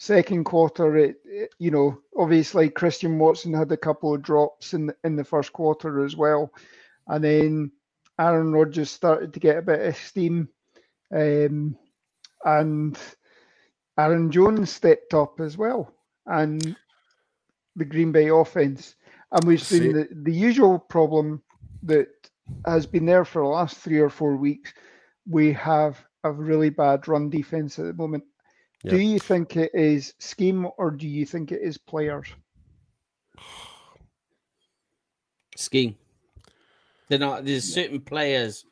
[0.00, 4.92] Second quarter, it, it, you know obviously Christian Watson had a couple of drops in
[5.02, 6.52] in the first quarter as well,
[7.08, 7.72] and then
[8.20, 10.48] Aaron Rodgers started to get a bit of steam,
[11.12, 11.76] um,
[12.44, 12.96] and
[13.98, 15.92] Aaron Jones stepped up as well,
[16.26, 16.76] and
[17.78, 18.96] the Green Bay offense.
[19.32, 21.42] And we've seen the, the usual problem
[21.82, 22.08] that
[22.66, 24.72] has been there for the last three or four weeks.
[25.28, 28.24] We have a really bad run defense at the moment.
[28.84, 32.28] Do you think it is scheme or do you think it is players?
[35.56, 35.96] Scheme.
[37.08, 37.44] They're not.
[37.44, 38.64] There's certain players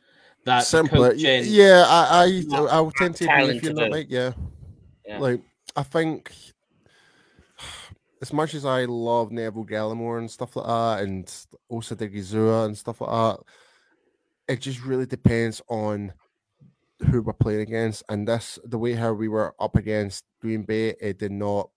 [0.45, 1.13] that Simple.
[1.15, 4.33] Yeah, I I I would tend to agree with you that, like, yeah.
[5.05, 5.19] yeah.
[5.19, 5.41] Like
[5.75, 6.33] I think
[8.23, 12.77] as much as I love Neville Gallimore and stuff like that, and Osa Odighizuwa and
[12.77, 13.45] stuff like that,
[14.49, 16.13] it just really depends on
[17.11, 18.03] who we're playing against.
[18.09, 21.71] And this, the way how we were up against Green Bay, it did not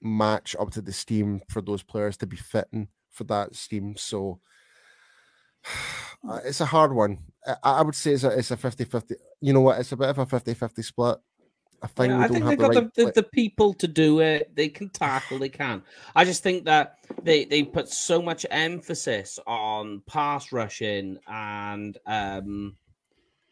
[0.00, 3.96] match up to the scheme for those players to be fitting for that scheme.
[3.96, 4.40] So
[6.28, 7.18] uh, it's a hard one.
[7.46, 9.14] I, I, would say it's a, it's a 50 50.
[9.40, 9.80] You know what?
[9.80, 11.18] It's a bit of a 50 50 split.
[11.82, 14.20] I think, yeah, I think they've the got right the, the, the, people to do
[14.20, 14.54] it.
[14.54, 15.82] They can tackle, they can.
[16.14, 22.76] I just think that they, they put so much emphasis on pass rushing and um,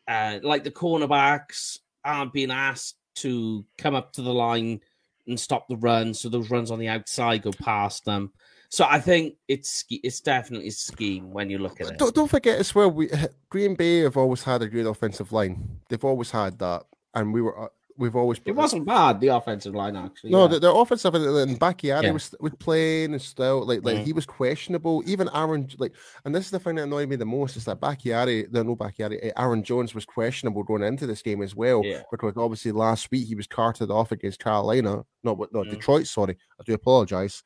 [0.07, 4.81] uh, like the cornerbacks aren't being asked to come up to the line
[5.27, 6.15] and stop the run.
[6.15, 8.33] So those runs on the outside go past them.
[8.69, 11.99] So I think it's it's definitely a scheme when you look at it.
[11.99, 13.11] Don't, don't forget as well, we
[13.49, 15.81] Green Bay have always had a great offensive line.
[15.89, 18.41] They've always had that, and we were we've always.
[18.45, 20.31] It wasn't bad the offensive line actually.
[20.31, 20.49] No, yeah.
[20.49, 22.13] the, the offensive and Bakhtiari yeah.
[22.13, 24.05] was was playing and still like like mm.
[24.05, 25.03] he was questionable.
[25.07, 25.95] Even Aaron like,
[26.25, 28.75] and this is the thing that annoyed me the most is that Bakhtiari, the no
[28.75, 32.03] Bakhtiari, eh, Aaron Jones was questionable going into this game as well yeah.
[32.11, 35.05] because obviously last week he was carted off against Carolina.
[35.23, 35.71] No, but no mm.
[35.71, 36.07] Detroit.
[36.07, 37.43] Sorry, I do apologize.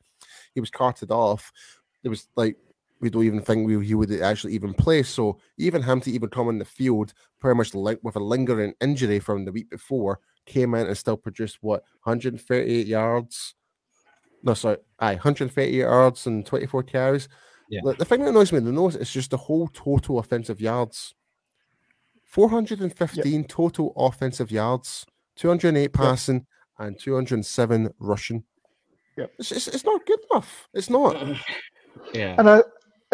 [0.53, 1.51] He was carted off.
[2.03, 2.57] It was like
[3.01, 5.03] we don't even think we, he would actually even play.
[5.03, 8.73] So even him to even come on the field, pretty much like with a lingering
[8.81, 13.55] injury from the week before, came in and still produced what 138 yards.
[14.43, 17.27] No, sorry, aye, 138 yards and 24 carries.
[17.69, 17.81] Yeah.
[17.83, 21.15] The, the thing that annoys me the most is just the whole total offensive yards.
[22.25, 23.47] 415 yep.
[23.47, 25.05] total offensive yards,
[25.37, 26.87] 208 passing, yep.
[26.87, 28.43] and 207 rushing.
[29.17, 29.31] Yep.
[29.39, 30.67] It's, it's, it's, not good enough.
[30.73, 31.15] It's not.
[32.13, 32.35] yeah.
[32.37, 32.61] And I,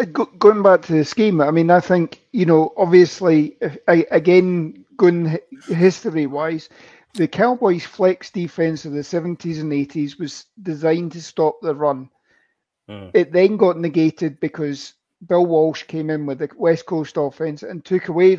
[0.04, 3.56] going back to the scheme, I mean, I think, you know, obviously,
[3.86, 6.68] I, again, going history wise,
[7.14, 12.08] the Cowboys' flex defense of the 70s and 80s was designed to stop the run.
[12.88, 13.10] Mm.
[13.12, 14.94] It then got negated because
[15.26, 18.38] Bill Walsh came in with the West Coast offense and took away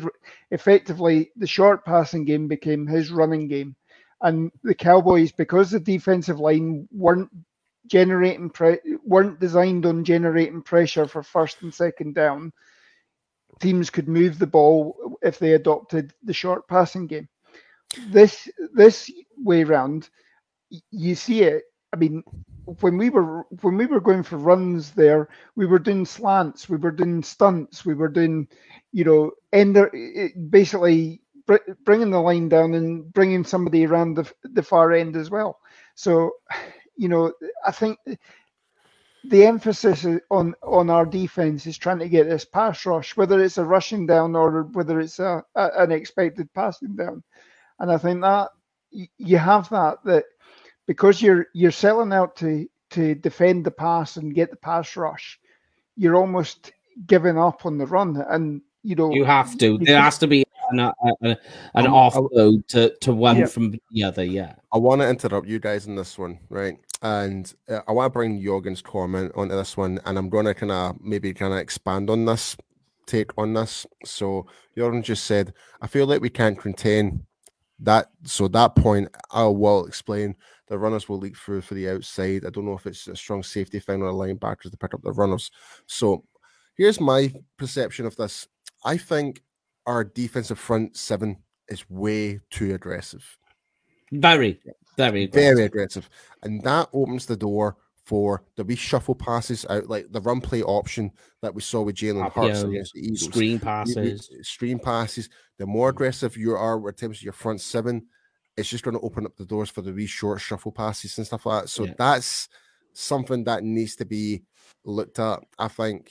[0.50, 3.76] effectively the short passing game became his running game.
[4.20, 7.30] And the Cowboys, because the defensive line weren't
[7.86, 12.52] generating pre- weren't designed on generating pressure for first and second down,
[13.60, 17.28] teams could move the ball if they adopted the short passing game
[18.10, 20.10] this this way round,
[20.90, 21.64] you see it.
[21.92, 22.22] I mean,
[22.80, 26.76] when we were when we were going for runs there, we were doing slants, we
[26.76, 28.48] were doing stunts, we were doing,
[28.92, 29.90] you know, ender
[30.50, 31.20] basically
[31.84, 35.60] bringing the line down and bringing somebody around the the far end as well.
[35.94, 36.32] So,
[36.96, 37.32] you know,
[37.66, 37.98] I think
[39.24, 43.58] the emphasis on on our defense is trying to get this pass rush, whether it's
[43.58, 47.22] a rushing down or whether it's a, a an expected passing down.
[47.78, 48.50] And I think that
[48.90, 50.24] you have that that
[50.86, 55.38] because you're you're selling out to to defend the pass and get the pass rush,
[55.96, 56.72] you're almost
[57.06, 58.22] giving up on the run.
[58.28, 59.78] And you know you have to.
[59.78, 61.36] There has to be an, a, an
[61.74, 63.46] um, offload to to one yeah.
[63.46, 64.24] from the other.
[64.24, 64.54] Yeah.
[64.72, 66.78] I want to interrupt you guys in this one, right?
[67.02, 70.54] And uh, I want to bring Jorgen's comment onto this one, and I'm going to
[70.54, 72.56] kind of maybe kind of expand on this
[73.06, 73.86] take on this.
[74.04, 74.46] So
[74.76, 77.26] Jorgen just said, I feel like we can't contain
[77.80, 80.36] that so that point I will explain
[80.68, 82.44] the runners will leak through for the outside.
[82.46, 85.02] I don't know if it's a strong safety thing or the linebackers to pick up
[85.02, 85.50] the runners.
[85.86, 86.24] So
[86.76, 88.48] here's my perception of this.
[88.84, 89.42] I think
[89.86, 91.36] our defensive front seven
[91.68, 93.24] is way too aggressive.
[94.12, 94.60] Very,
[94.96, 95.56] very aggressive.
[95.56, 96.08] Very aggressive.
[96.42, 100.62] And that opens the door for the wee shuffle passes out, like the run play
[100.62, 103.24] option that we saw with Jalen Hurts against the Eagles.
[103.24, 104.30] Screen passes.
[104.42, 105.28] screen passes.
[105.58, 108.06] The more aggressive you are with terms of your front seven,
[108.56, 111.26] it's just going to open up the doors for the wee short shuffle passes and
[111.26, 111.68] stuff like that.
[111.68, 111.94] So yeah.
[111.96, 112.48] that's
[112.92, 114.42] something that needs to be
[114.84, 116.10] looked at, I think.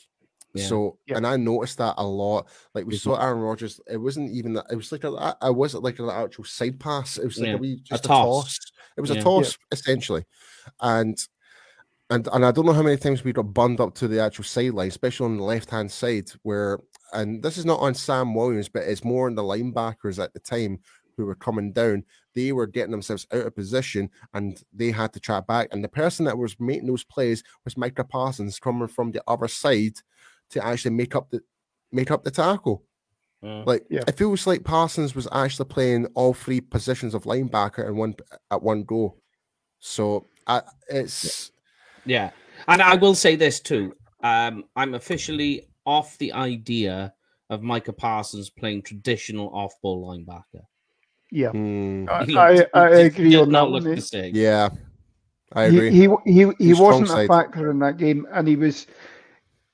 [0.56, 0.66] Yeah.
[0.66, 1.18] So, yeah.
[1.18, 2.48] and I noticed that a lot.
[2.74, 3.10] Like we mm-hmm.
[3.10, 4.66] saw Aaron Rodgers, it wasn't even that.
[4.72, 7.18] It was like a, I wasn't like an actual side pass.
[7.18, 7.54] It was like yeah.
[7.56, 8.44] a wee, just a, a toss.
[8.44, 8.60] toss.
[8.98, 10.24] It was a toss essentially,
[10.80, 11.18] and
[12.14, 14.44] and and I don't know how many times we got bunned up to the actual
[14.44, 16.80] sideline, especially on the left hand side, where
[17.12, 20.40] and this is not on Sam Williams, but it's more on the linebackers at the
[20.40, 20.80] time
[21.18, 22.04] who were coming down.
[22.36, 25.70] They were getting themselves out of position and they had to track back.
[25.72, 29.48] And the person that was making those plays was Micah Parsons coming from the other
[29.48, 29.94] side
[30.52, 31.42] to actually make up the
[31.92, 32.84] make up the tackle.
[33.44, 33.66] Mm.
[33.66, 34.04] Like yeah.
[34.08, 38.16] it feels like Parsons was actually playing all three positions of linebacker in one
[38.52, 39.16] at one go.
[39.80, 41.52] So I, it's
[42.06, 42.32] yeah,
[42.68, 43.96] and I will say this too.
[44.24, 47.14] Um, I'm officially off the idea
[47.50, 50.64] of Micah Parsons playing traditional off-ball linebacker.
[51.32, 52.08] Yeah, mm.
[52.10, 54.34] I, I, I, agree on that one.
[54.34, 54.70] Yeah,
[55.54, 55.92] I agree.
[55.92, 58.86] He he he, he wasn't a factor in that game, and he was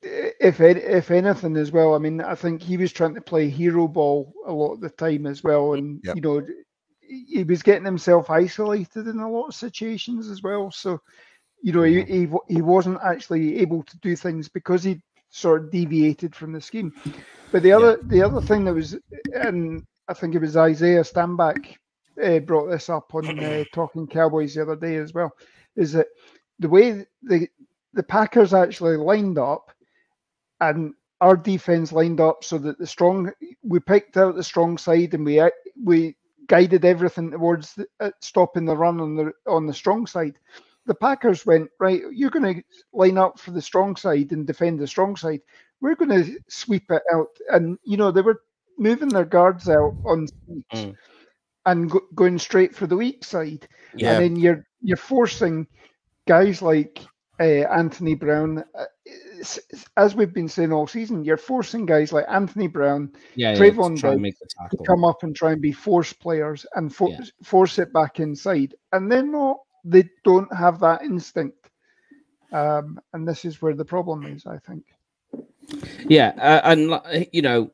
[0.01, 3.87] if if anything as well, I mean, I think he was trying to play hero
[3.87, 6.15] ball a lot of the time as well, and yep.
[6.15, 6.45] you know,
[7.01, 10.71] he was getting himself isolated in a lot of situations as well.
[10.71, 11.01] So,
[11.61, 12.11] you know, mm-hmm.
[12.11, 16.53] he, he he wasn't actually able to do things because he sort of deviated from
[16.53, 16.93] the scheme.
[17.51, 18.97] But the other the other thing that was,
[19.33, 21.75] and I think it was Isaiah Stanback
[22.23, 25.31] uh, brought this up on uh, Talking Cowboys the other day as well,
[25.75, 26.07] is that
[26.59, 27.47] the way the
[27.93, 29.71] the Packers actually lined up
[30.61, 33.31] and our defense lined up so that the strong
[33.63, 35.41] we picked out the strong side and we
[35.83, 36.15] we
[36.47, 40.37] guided everything towards the, uh, stopping the run on the on the strong side.
[40.89, 42.01] The Packers went right.
[42.11, 42.63] You're going to
[42.93, 45.41] line up for the strong side and defend the strong side.
[45.81, 48.41] We're going to sweep it out, and you know they were
[48.79, 50.27] moving their guards out on
[50.73, 50.95] mm.
[51.67, 53.67] and go, going straight for the weak side.
[53.95, 54.13] Yeah.
[54.13, 55.67] And then you're you're forcing
[56.27, 56.99] guys like
[57.39, 58.85] uh, Anthony Brown, uh,
[59.95, 64.31] as we've been saying all season, you're forcing guys like Anthony Brown, yeah, Trevon yeah,
[64.69, 67.19] to, to come up and try and be force players and for, yeah.
[67.43, 69.57] force it back inside, and they're not.
[69.83, 71.69] They don't have that instinct,
[72.51, 74.45] um, and this is where the problem is.
[74.45, 74.83] I think.
[76.07, 77.71] Yeah, uh, and you know,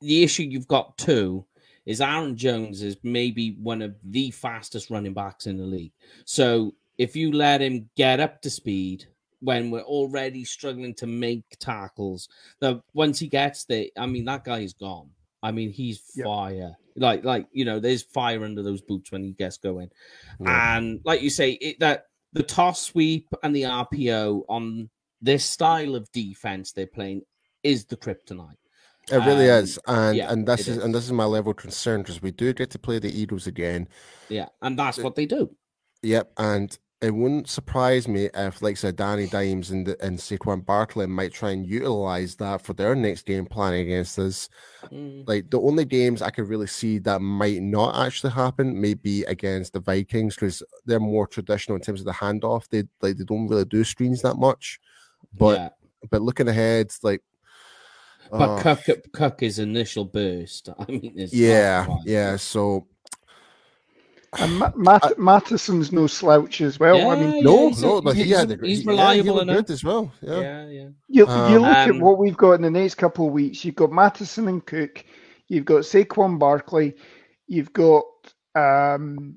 [0.00, 1.44] the issue you've got too
[1.86, 5.92] is Aaron Jones is maybe one of the fastest running backs in the league.
[6.24, 9.06] So if you let him get up to speed
[9.40, 12.28] when we're already struggling to make tackles,
[12.60, 15.10] that once he gets there, I mean, that guy is gone.
[15.42, 16.76] I mean, he's fire.
[16.96, 19.90] Like, like you know, there's fire under those boots when he gets going.
[20.44, 24.90] And like you say, it, that the toss sweep and the RPO on
[25.20, 27.22] this style of defense they're playing
[27.62, 28.56] is the kryptonite.
[29.10, 31.50] It really um, is, and yeah, and this is, is, and this is my level
[31.50, 33.88] of concern because we do get to play the Eagles again.
[34.28, 35.54] Yeah, and that's what they do.
[36.02, 41.06] Yep, and it wouldn't surprise me if, like said, Danny Dimes and and Saquon Barkley
[41.06, 44.48] might try and utilize that for their next game plan against us.
[44.84, 45.26] Mm.
[45.26, 49.24] Like the only games I could really see that might not actually happen may be
[49.24, 52.68] against the Vikings because they're more traditional in terms of the handoff.
[52.68, 54.78] They like they don't really do screens that much.
[55.36, 55.68] But yeah.
[56.08, 57.20] but looking ahead, like
[58.30, 60.68] but uh, Cook Cook is initial burst.
[60.78, 62.36] I mean, yeah, yeah.
[62.36, 62.86] So
[64.38, 66.96] and Matt, Mattison's no slouch as well.
[66.96, 69.84] Yeah, I mean, no, no, but he had a great, he's reliable yeah, enough as
[69.84, 70.10] well.
[70.22, 70.66] Yeah, yeah.
[70.68, 70.88] yeah.
[71.08, 73.64] You, um, you look um, at what we've got in the next couple of weeks.
[73.64, 75.04] You've got Mattison and Cook.
[75.48, 76.94] You've got Saquon Barkley.
[77.46, 78.04] You've got
[78.54, 79.36] um,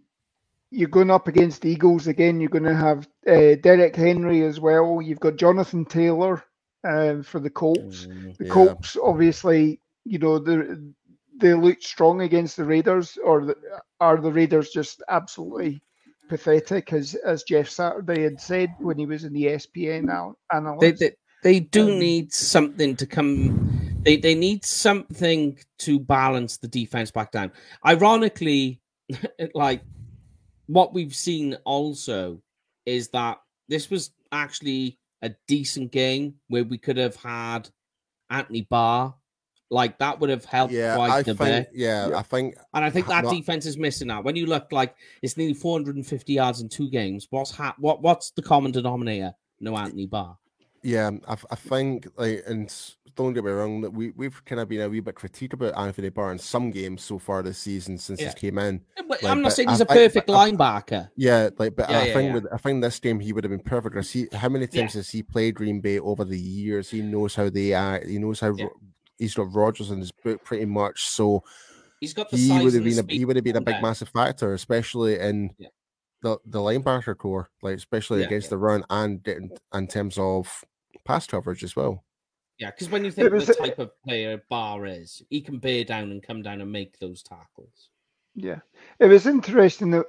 [0.71, 2.39] you're going up against the Eagles again.
[2.39, 5.01] You're going to have uh, Derrick Henry as well.
[5.01, 6.43] You've got Jonathan Taylor
[6.83, 8.05] uh, for the Colts.
[8.05, 8.51] Mm, the yeah.
[8.51, 10.93] Colts, obviously, you know, the
[11.37, 13.55] they looked strong against the Raiders, or the,
[13.99, 15.81] are the Raiders just absolutely
[16.29, 20.99] pathetic, as as Jeff Saturday had said when he was in the ESPN analyst?
[20.99, 23.99] They, they, they do um, need something to come.
[24.01, 27.51] They they need something to balance the defense back down.
[27.85, 28.81] Ironically,
[29.53, 29.81] like
[30.67, 32.41] what we've seen also
[32.85, 37.69] is that this was actually a decent game where we could have had
[38.29, 39.13] Anthony Barr
[39.69, 41.69] like that would have helped yeah, quite I a think, bit.
[41.73, 43.33] Yeah, I think, and I think that not...
[43.33, 44.23] defense is missing out.
[44.23, 48.31] When you look like it's nearly 450 yards in two games, what's ha- what what's
[48.31, 49.33] the common denominator?
[49.59, 50.37] No Anthony Barr.
[50.83, 52.71] Yeah, I, I think like, and
[53.15, 55.75] don't get me wrong, that we we've kind of been a wee bit critique about
[55.75, 58.29] Anthony Barr in some games so far this season since yeah.
[58.29, 58.81] he came in.
[59.07, 61.09] Like, I'm not saying he's a perfect I, linebacker.
[61.15, 63.51] Yeah, like, but yeah, I yeah, think with I think this game he would have
[63.51, 64.07] been perfect.
[64.09, 66.91] He, how many times has he played Green Bay over the years?
[66.91, 67.99] He knows how they are.
[68.05, 68.55] He knows how
[69.17, 71.07] he's got Rodgers in his book pretty much.
[71.07, 71.43] So
[71.99, 74.09] he's got the he would have been a, he would have been a big massive
[74.09, 75.69] factor, especially in yeah.
[76.21, 78.51] the the linebacker core, like especially yeah, against yeah.
[78.51, 80.63] the run and in, in terms of
[81.05, 82.03] pass coverage as well.
[82.57, 85.83] Yeah, because when you think of the type of player Barr is, he can bear
[85.83, 87.89] down and come down and make those tackles.
[88.33, 88.59] Yeah,
[88.99, 90.05] it was interesting that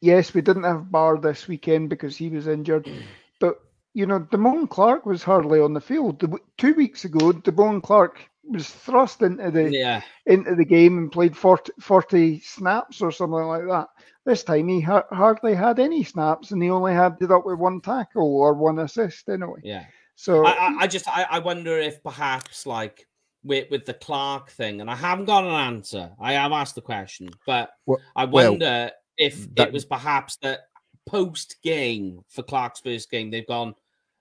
[0.00, 2.90] yes, we didn't have Barr this weekend because he was injured,
[3.40, 3.60] but
[3.94, 6.18] you know, Damone Clark was hardly on the field.
[6.18, 10.02] The, two weeks ago, Damone Clark was thrust into the yeah.
[10.26, 13.88] into the game and played 40, 40 snaps or something like that.
[14.24, 17.58] This time he ha- hardly had any snaps, and he only had it up with
[17.58, 19.60] one tackle or one assist anyway.
[19.62, 19.84] Yeah.
[20.16, 23.06] So I, I just I, I wonder if perhaps like
[23.44, 26.10] with with the Clark thing, and I haven't got an answer.
[26.20, 29.68] I have asked the question, but well, I wonder well, if that...
[29.68, 30.60] it was perhaps that
[31.06, 33.74] post game for Clark's first game, they've gone,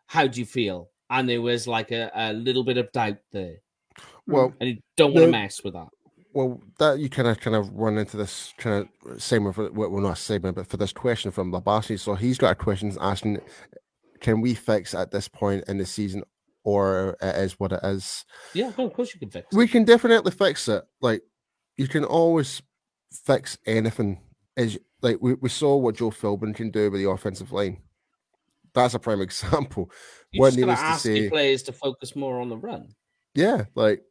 [0.07, 3.57] "How do you feel?" And there was like a, a little bit of doubt there.
[4.27, 4.55] Well, mm.
[4.59, 5.87] and you don't want to mess with that.
[6.33, 9.89] Well, that you kind of kind of run into this kind of segment for well,
[10.01, 11.97] not segment, but for this question from Labasi.
[11.97, 13.39] So he's got a question asking,
[14.19, 16.23] "Can we fix at this point in the season,
[16.65, 19.47] or it is what it is?" Yeah, of course you can fix.
[19.49, 19.55] It.
[19.55, 20.83] We can definitely fix it.
[20.99, 21.21] Like
[21.77, 22.61] you can always
[23.11, 24.19] fix anything.
[24.57, 27.77] Is like we, we saw what Joe Philbin can do with the offensive line.
[28.73, 29.89] That's a prime example.
[30.31, 32.89] You when just ask to say, players to focus more on the run.
[33.35, 34.01] Yeah, like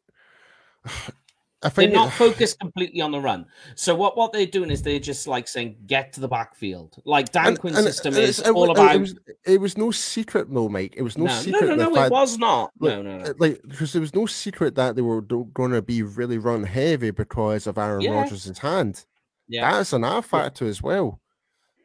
[1.74, 3.46] they're not focused completely on the run.
[3.74, 6.96] So what, what they're doing is they're just like saying, get to the backfield.
[7.04, 8.94] Like Dan and, Quinn's and system is it, all about.
[8.94, 9.14] It was,
[9.46, 10.94] it was, no secret, though, Mike.
[10.96, 11.62] It was no, no secret.
[11.62, 12.72] No, no, no, fact, it was not.
[12.78, 13.34] Like, no, no, no.
[13.38, 17.10] Like because there was no secret that they were going to be really run heavy
[17.10, 18.10] because of Aaron yeah.
[18.10, 19.04] Rodgers' hand.
[19.48, 21.20] Yeah, that's an R factor as well.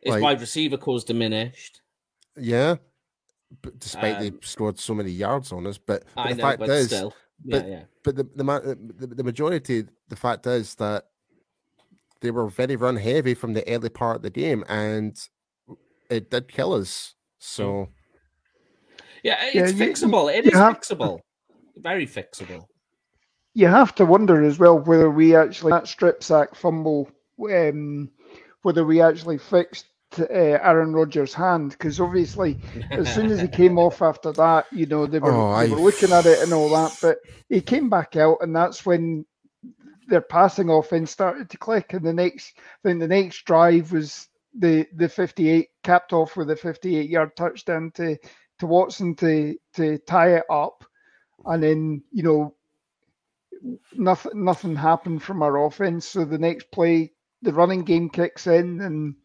[0.01, 1.81] His like, wide receiver cause diminished.
[2.37, 2.75] Yeah,
[3.61, 6.59] but despite um, they scored so many yards on us, but, but the know, fact
[6.59, 7.13] but is, still.
[7.45, 7.83] But, yeah, yeah.
[8.03, 11.05] but the, the the majority, the fact is that
[12.21, 15.17] they were very run heavy from the early part of the game, and
[16.09, 17.15] it did kill us.
[17.37, 17.87] So,
[19.23, 20.23] yeah, it's yeah, fixable.
[20.25, 21.19] You, it is have, fixable.
[21.77, 22.65] Very fixable.
[23.53, 27.09] You have to wonder as well whether we actually that strip sack fumble,
[27.49, 28.09] um,
[28.63, 29.85] whether we actually fixed
[30.18, 32.60] uh, Aaron Rodgers' hand because obviously
[32.91, 35.82] as soon as he came off after that, you know they were, oh, they were
[35.82, 39.26] looking at it and all that, but he came back out and that's when
[40.07, 41.93] their passing offense started to click.
[41.93, 46.55] And the next, then the next drive was the the 58 capped off with a
[46.55, 48.18] 58 yard touchdown to
[48.60, 50.84] to Watson to to tie it up,
[51.45, 52.55] and then you know
[53.93, 56.07] nothing nothing happened from our offense.
[56.07, 59.16] So the next play, the running game kicks in and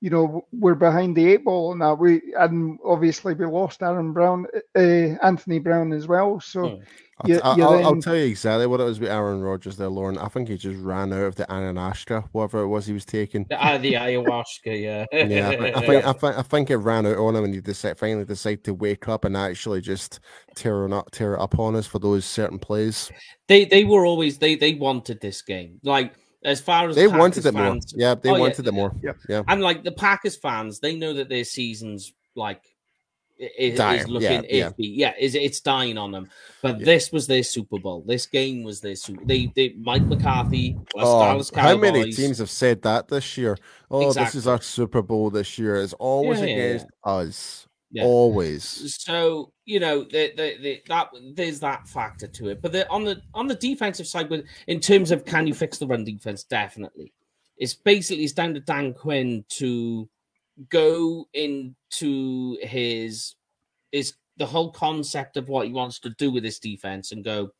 [0.00, 4.12] you know we're behind the eight ball and that we and obviously we lost Aaron
[4.12, 4.46] Brown,
[4.76, 6.38] uh, Anthony Brown as well.
[6.38, 6.82] So hmm.
[7.26, 7.84] you, I'll, I'll, then...
[7.84, 10.16] I'll, tell you exactly what it was with Aaron Rodgers there, Lauren.
[10.16, 13.44] I think he just ran out of the Ananaska, whatever it was he was taking.
[13.48, 15.04] The, uh, the ayahuasca, yeah.
[15.12, 17.98] yeah, I, think I think I think it ran out on him, and he decided,
[17.98, 20.20] finally decided to wake up and actually just
[20.54, 23.10] tear it up, tear it up on us for those certain plays.
[23.48, 26.14] They they were always they they wanted this game like
[26.44, 28.00] as far as they Packers wanted it fans, more.
[28.00, 28.94] Yeah, they oh, wanted yeah, it more.
[29.02, 29.12] Yeah.
[29.28, 29.42] yeah.
[29.48, 32.62] And like the Packers fans, they know that their season's like
[33.38, 34.74] is, is looking yeah, iffy.
[34.78, 35.12] Yeah.
[35.12, 36.28] yeah, is it's dying on them.
[36.62, 36.84] But yeah.
[36.84, 38.02] this was their Super Bowl.
[38.06, 39.24] This game was their Super.
[39.24, 40.76] They, they Mike McCarthy.
[40.96, 43.56] Oh, how many teams have said that this year?
[43.90, 44.24] Oh, exactly.
[44.24, 45.76] this is our Super Bowl this year.
[45.76, 47.67] It's always against us.
[47.90, 48.04] Yeah.
[48.04, 48.96] Always.
[49.02, 53.04] So you know the, the, the, that there's that factor to it, but the, on
[53.04, 56.44] the on the defensive side, with in terms of can you fix the run defense,
[56.44, 57.12] definitely.
[57.56, 60.08] It's basically it's down to Dan Quinn to
[60.68, 63.36] go into his
[63.92, 67.50] is the whole concept of what he wants to do with this defense and go.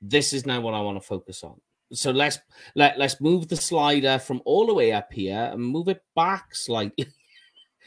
[0.00, 1.60] This is now what I want to focus on.
[1.92, 2.38] So let's
[2.74, 6.54] let let's move the slider from all the way up here and move it back
[6.54, 7.06] slightly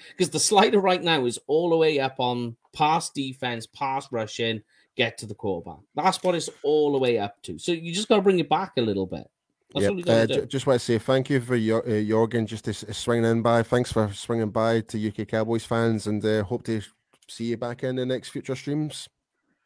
[0.09, 4.61] because the slider right now is all the way up on pass defense, pass rushing,
[4.95, 5.79] get to the quarterback.
[5.95, 7.57] That's what it's all the way up to.
[7.59, 9.27] So you just got to bring it back a little bit.
[9.73, 10.07] That's yep.
[10.07, 13.29] Uh, j- just want to say thank you for your uh, Jorgen just to, swinging
[13.29, 13.63] in by.
[13.63, 16.81] Thanks for swinging by to UK Cowboys fans, and uh, hope to
[17.29, 19.07] see you back in the next future streams.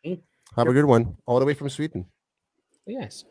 [0.06, 0.22] Mm.
[0.56, 0.72] Have yep.
[0.72, 2.06] a good one, all the way from Sweden.
[2.86, 3.26] Yes.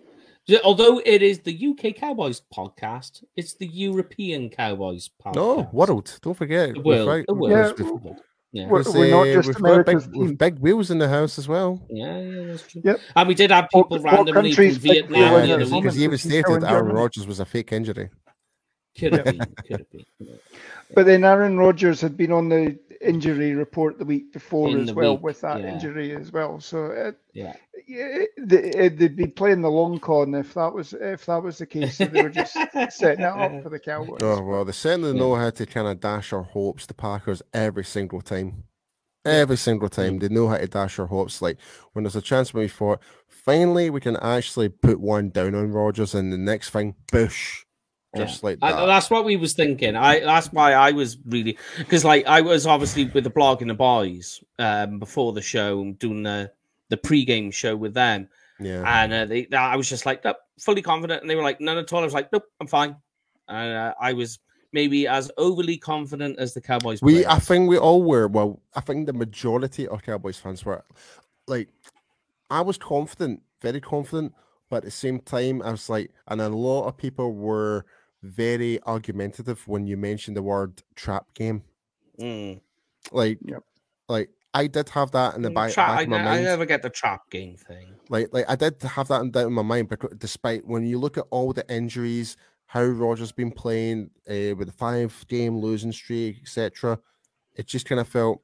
[0.62, 5.36] Although it is the UK Cowboys podcast, it's the European Cowboys podcast.
[5.36, 6.18] No, world.
[6.22, 6.74] Don't forget.
[6.74, 7.08] The world.
[7.08, 7.74] Right, the world.
[7.78, 8.12] Yeah.
[8.52, 8.68] Yeah.
[8.68, 10.34] We're, we're, not uh, just we've America's big, team.
[10.36, 11.84] big wheels in the house as well.
[11.90, 12.82] Yeah, yeah, that's true.
[12.84, 13.00] Yep.
[13.16, 15.48] And we did have people what, randomly what from Vietnam.
[15.48, 18.10] Yeah, because he even stated Aaron Rodgers was a fake injury.
[18.96, 19.38] Could have been.
[19.66, 20.38] Could have been.
[20.94, 24.92] But then Aaron Rodgers had been on the injury report the week before In as
[24.92, 25.72] well week, with that yeah.
[25.72, 26.60] injury as well.
[26.60, 27.54] So it, yeah,
[28.38, 31.98] they, would be playing the long con if that was if that was the case.
[31.98, 32.54] So they were just
[32.90, 34.20] setting it up for the Cowboys.
[34.22, 35.18] Oh well, they certainly yeah.
[35.18, 36.86] know how to kind of dash our hopes.
[36.86, 38.64] The Packers every single time.
[39.26, 40.20] Every single time mm.
[40.20, 41.40] they know how to dash our hopes.
[41.40, 41.58] Like
[41.92, 45.72] when there's a chance when we thought finally we can actually put one down on
[45.72, 47.64] Rodgers, and the next thing, Bush,
[48.16, 48.48] just yeah.
[48.48, 48.74] like that.
[48.74, 49.96] I, that's what we was thinking.
[49.96, 53.70] I that's why I was really because like I was obviously with the blog and
[53.70, 56.50] the boys um before the show doing the
[56.88, 58.82] the pre-game show with them Yeah.
[58.86, 61.22] And uh, they, I was just like, nope, fully confident.
[61.22, 62.00] And they were like, none at all.
[62.00, 62.96] I was like, nope, I'm fine.
[63.48, 64.38] And uh, I was
[64.72, 67.02] maybe as overly confident as the Cowboys.
[67.02, 67.26] We, players.
[67.26, 68.28] I think we all were.
[68.28, 70.84] Well, I think the majority of Cowboys fans were
[71.46, 71.68] like,
[72.50, 74.34] I was confident, very confident,
[74.70, 77.84] but at the same time, I was like, and a lot of people were
[78.24, 81.62] very argumentative when you mentioned the word trap game.
[82.18, 82.60] Mm.
[83.12, 83.62] Like, yep.
[84.08, 86.40] like I did have that in the back, Tra- back of my I, mind.
[86.40, 87.94] I never get the trap game thing.
[88.08, 91.18] Like, like I did have that in, in my mind, but despite when you look
[91.18, 96.38] at all the injuries, how Rodgers been playing uh, with a five game losing streak,
[96.42, 96.98] etc.,
[97.54, 98.42] it just kind of felt,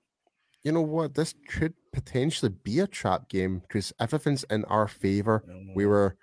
[0.63, 5.45] you know what, this could potentially be a trap game because everything's in our favor.
[5.75, 6.17] We were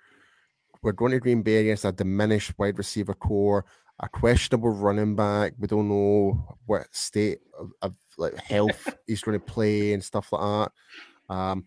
[0.82, 3.64] we're going to Green Bay against a diminished wide receiver corps,
[4.00, 5.54] a questionable running back.
[5.58, 10.32] We don't know what state of, of like health he's going to play and stuff
[10.32, 10.70] like
[11.28, 11.34] that.
[11.34, 11.66] Um,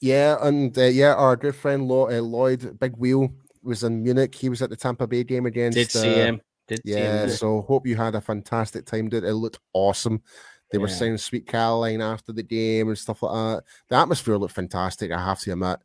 [0.00, 3.32] yeah, and uh, yeah, our good friend Lloyd, uh, Lloyd Big Wheel
[3.62, 4.34] was in Munich.
[4.34, 5.76] He was at the Tampa Bay game against.
[5.76, 6.40] Did see uh, him.
[6.68, 7.30] Did yeah, him.
[7.30, 9.08] so hope you had a fantastic time.
[9.08, 10.22] Dude, it looked awesome.
[10.70, 10.94] They were Yeah.
[10.94, 13.64] saying Sweet Caroline after the game and stuff like that.
[13.88, 15.12] The atmosphere looked fantastic.
[15.12, 15.78] I have to admit.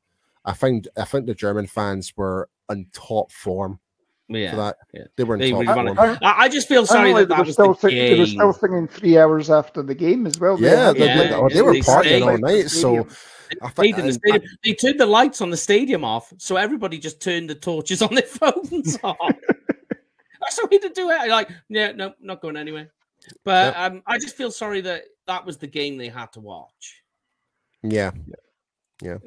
[0.46, 3.80] I think I think the German fans were in top form
[4.30, 4.52] Yeah.
[4.52, 4.76] for that.
[4.94, 5.04] yeah.
[5.16, 5.96] They were in They top really form.
[5.96, 8.20] wanted- I, I just feel sorry that that they, were was still the sing- they
[8.20, 10.56] were still singing three hours after the game as well.
[10.58, 12.22] They Yeah, they, Yeah, they- oh, they were they partying stayed.
[12.24, 12.70] all night.
[12.70, 13.10] So Stadium.
[13.64, 14.44] I Stayed think in the stadium.
[14.64, 18.14] They turned the lights on the stadium off, so everybody just turned the torches on
[18.14, 19.18] their phones off.
[20.40, 21.30] That's the way to do it.
[21.30, 22.92] Like, yeah, no, not going anywhere.
[23.44, 27.02] But um, I just feel sorry that that was the game they had to watch.
[27.84, 28.12] yeah,
[29.02, 29.18] Yeah,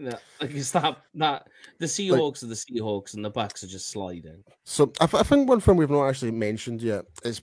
[0.41, 1.47] Like, it's that that
[1.79, 4.45] the Seahawks are the Seahawks and the Bucks are just sliding.
[4.65, 7.41] So I, I think one thing we've not actually mentioned yet is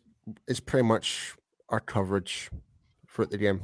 [0.47, 1.33] is pretty much
[1.69, 2.51] our coverage
[3.07, 3.61] for the game.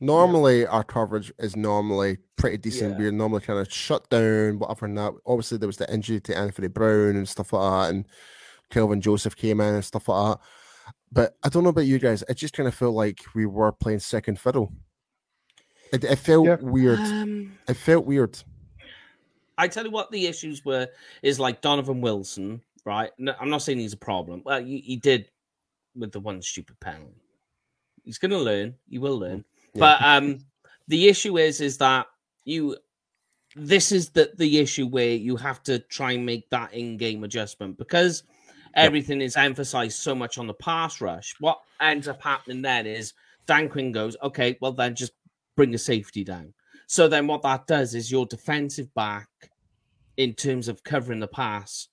[0.00, 2.92] Normally, our coverage is normally pretty decent.
[2.92, 2.98] Yeah.
[2.98, 4.86] We're normally kind of shut down, whatever.
[4.86, 8.06] And that obviously there was the injury to Anthony Brown and stuff like that, and
[8.70, 10.44] Kelvin Joseph came in and stuff like that.
[11.12, 12.24] But I don't know about you guys.
[12.28, 14.72] It just kind of felt like we were playing second fiddle.
[15.94, 16.56] It, it felt Yeah.
[16.60, 16.98] weird.
[16.98, 18.36] Um, It felt weird.
[19.56, 20.88] I tell you what, the issues were
[21.22, 23.12] is like Donovan Wilson, right?
[23.18, 24.42] No, I'm not saying he's a problem.
[24.44, 25.30] Well, he, he did
[25.94, 27.14] with the one stupid penalty.
[28.02, 28.74] He's going to learn.
[28.90, 29.44] He will learn.
[29.72, 29.80] Yeah.
[29.80, 30.40] But um,
[30.88, 32.06] the issue is, is that
[32.44, 32.76] you.
[33.56, 37.78] This is the the issue where you have to try and make that in-game adjustment
[37.78, 38.24] because
[38.74, 41.36] everything is emphasized so much on the pass rush.
[41.38, 43.12] What ends up happening then is
[43.46, 45.12] Dan Quinn goes, okay, well then just
[45.56, 46.52] bring a safety down.
[46.86, 49.28] So then what that does is your defensive back,
[50.16, 51.88] in terms of covering the pass,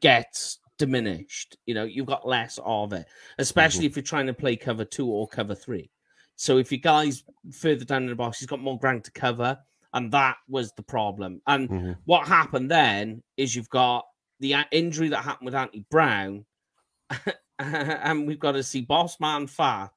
[0.00, 1.56] gets diminished.
[1.66, 3.06] You know, you've got less of it,
[3.38, 5.90] especially if you're trying to play cover two or cover three.
[6.36, 9.58] So if your guy's further down in the box, he's got more ground to cover.
[9.94, 11.40] And that was the problem.
[11.46, 11.98] And Mhm.
[12.04, 14.06] what happened then is you've got
[14.40, 16.44] the injury that happened with Anthony Brown,
[17.58, 19.92] and we've got to see Boss Man Fat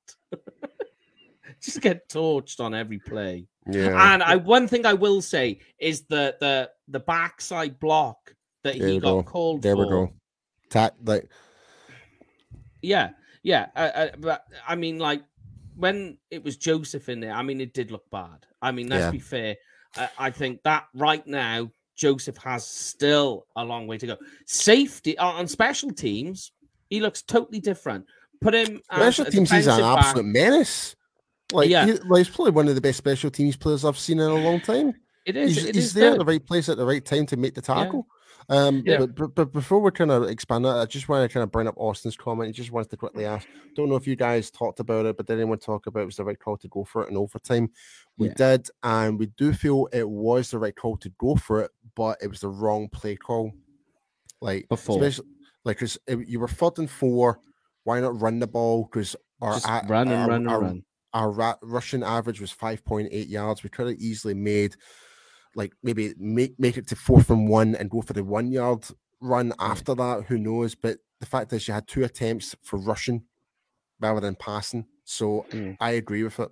[1.62, 3.48] just get torched on every play.
[3.72, 4.14] Yeah.
[4.14, 8.34] And I one thing I will say is the the the backside block
[8.64, 9.24] that There he got go.
[9.24, 9.84] called There for.
[9.86, 10.14] we go.
[10.70, 11.30] Tat like
[12.82, 13.10] Yeah,
[13.44, 13.68] yeah.
[13.76, 15.24] Uh, uh, but I mean, like
[15.76, 18.46] when it was Joseph in there, I mean, it did look bad.
[18.62, 19.12] I mean, let's Yeah.
[19.12, 19.56] be fair.
[19.98, 24.18] Uh, I think that right now Joseph has still a long way to go.
[24.46, 26.52] Safety uh, on special teams,
[26.90, 28.06] he looks totally different.
[28.42, 29.52] Put him special teams.
[29.52, 29.98] He's an back.
[30.06, 30.96] absolute menace.
[31.52, 31.86] Like, Yeah.
[31.86, 34.36] he, like he's probably one of the best special teams players I've seen in a
[34.36, 34.94] long time.
[35.26, 35.56] It is.
[35.56, 37.56] He's, it he's is there at the right place at the right time to make
[37.56, 38.08] the tackle.
[38.50, 38.98] Um, Yeah.
[39.00, 41.44] but, but, but before we kind of expand on that, I just want to kind
[41.44, 42.48] of bring up Austin's comment.
[42.48, 43.48] He just wants to quickly ask.
[43.76, 46.16] Don't know if you guys talked about it, but did anyone talk about it was
[46.16, 47.70] the right call to go for it in overtime?
[48.18, 48.34] We Yeah.
[48.36, 52.18] did, and we do feel it was the right call to go for it, but
[52.22, 53.52] it was the wrong play call.
[54.42, 54.96] Like Before.
[55.04, 55.28] especially
[55.66, 57.40] like because you were third and four.
[57.84, 58.86] Why not run the ball?
[58.92, 60.84] Because our Just run and our- run and our- run.
[61.14, 63.64] Our ra- rushing average was 5.8 yards.
[63.64, 64.76] We could have easily made
[65.56, 68.86] like maybe make make it to fourth and one and go for the one yard
[69.20, 70.26] run after that.
[70.28, 70.76] Who knows?
[70.76, 73.24] But the fact is, you had two attempts for rushing
[74.00, 74.86] rather than passing.
[75.04, 75.76] So Mm.
[75.82, 76.50] I agree with it.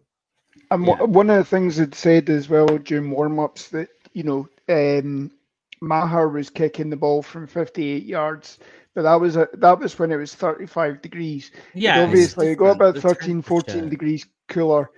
[0.71, 1.03] And Yeah.
[1.03, 5.31] one of the things it said as well during warm ups that, you know, um,
[5.79, 8.57] Maher was kicking the ball from 58 yards,
[8.95, 11.51] but that was a, that was when it was 35 degrees.
[11.75, 13.89] Yeah, But obviously, it got about The 13, 14 temperature.
[13.89, 14.89] degrees cooler.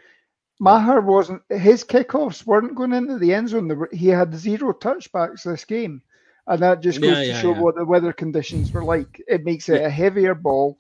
[0.60, 3.88] Maher wasn't, his kickoffs weren't going into the end zone.
[3.92, 6.02] He had zero touchbacks this game.
[6.48, 7.54] And that just goes Yeah, to yeah, show yeah.
[7.54, 9.22] what the weather conditions were like.
[9.28, 10.78] It makes it a heavier ball,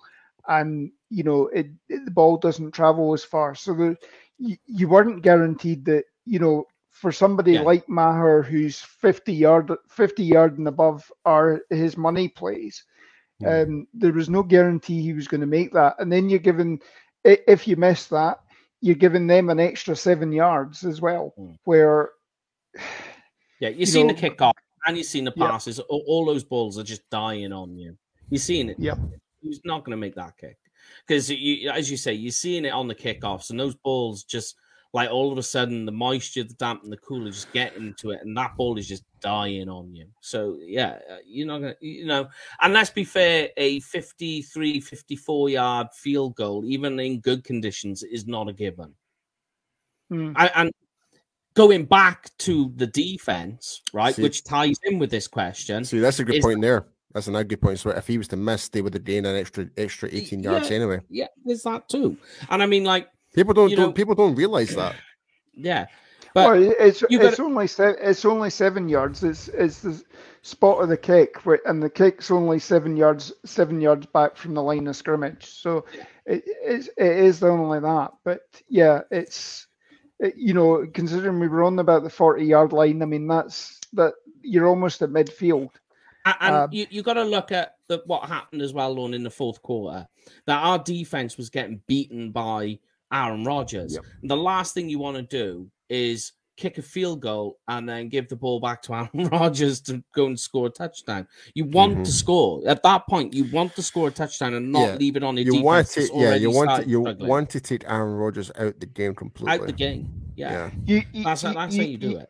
[0.47, 3.55] and you know it, it- the ball doesn't travel as far.
[3.55, 3.97] So the,
[4.37, 10.23] you, you weren't guaranteed that you know for somebody like Maher, who's 50 yard, 50
[10.23, 12.83] yard and above are his money plays,
[13.45, 15.95] um, there was no guarantee he was going to make that.
[15.99, 16.79] And then you're given,
[17.23, 18.37] if you miss that,
[18.81, 21.55] you're giving them an extra seven yards as well, mm.
[21.63, 22.11] where.
[23.59, 24.53] Yeah, you've you seen know, the kickoff
[24.85, 25.79] and you've seen the passes.
[25.79, 27.97] All, all, those balls are just dying on you.
[28.29, 28.77] You're seeing it.
[28.79, 28.95] Yeah.
[29.41, 30.57] He's not going to make that kick
[31.07, 34.55] because, as you say, you're seeing it on the kickoffs, and those balls just
[34.93, 38.11] like all of a sudden the moisture, the damp, and the cooler just get into
[38.11, 40.07] it, and that ball is just dying on you.
[40.21, 42.27] So yeah, uh, you're not gonna, you know.
[42.61, 48.27] And let's be fair, a 53, 54 yard field goal, even in good conditions, is
[48.27, 48.93] not a given.
[50.09, 50.31] Hmm.
[50.35, 50.71] I, and
[51.53, 55.83] going back to the defense, right, see, which ties in with this question.
[55.83, 56.87] See, that's a good point there.
[57.13, 57.79] That's another good point.
[57.79, 60.69] So if he was to miss, they would have gained an extra extra 18 yards
[60.69, 60.99] yeah, anyway.
[61.09, 62.17] Yeah, there's that too.
[62.49, 64.95] And I mean, like People don't, don't know, people don't realize that.
[65.53, 65.85] Yeah,
[66.33, 69.23] but well, it's it's only se- it's only seven yards.
[69.23, 70.03] It's it's the
[70.41, 74.53] spot of the kick, where, and the kick's only seven yards seven yards back from
[74.53, 75.45] the line of scrimmage.
[75.45, 75.85] So
[76.25, 78.11] it is it is only that.
[78.23, 79.67] But yeah, it's
[80.19, 83.01] it, you know considering we were on about the forty yard line.
[83.01, 85.71] I mean that's that you're almost at midfield.
[86.25, 89.23] And um, you you got to look at the, what happened as well, on in
[89.23, 90.07] the fourth quarter.
[90.45, 92.79] That our defense was getting beaten by
[93.11, 93.95] Aaron Rodgers.
[93.95, 94.03] Yep.
[94.23, 98.27] The last thing you want to do is kick a field goal and then give
[98.27, 101.27] the ball back to Aaron Rodgers to go and score a touchdown.
[101.55, 102.03] You want mm-hmm.
[102.03, 103.33] to score at that point.
[103.33, 104.95] You want to score a touchdown and not yeah.
[104.95, 107.29] leave it on a you want to, yeah, you want to, you struggling.
[107.29, 109.53] want to take Aaron Rodgers out the game completely.
[109.53, 110.51] Out the game, yeah.
[110.51, 110.71] yeah.
[110.85, 112.29] You, that's you, that's how you do it.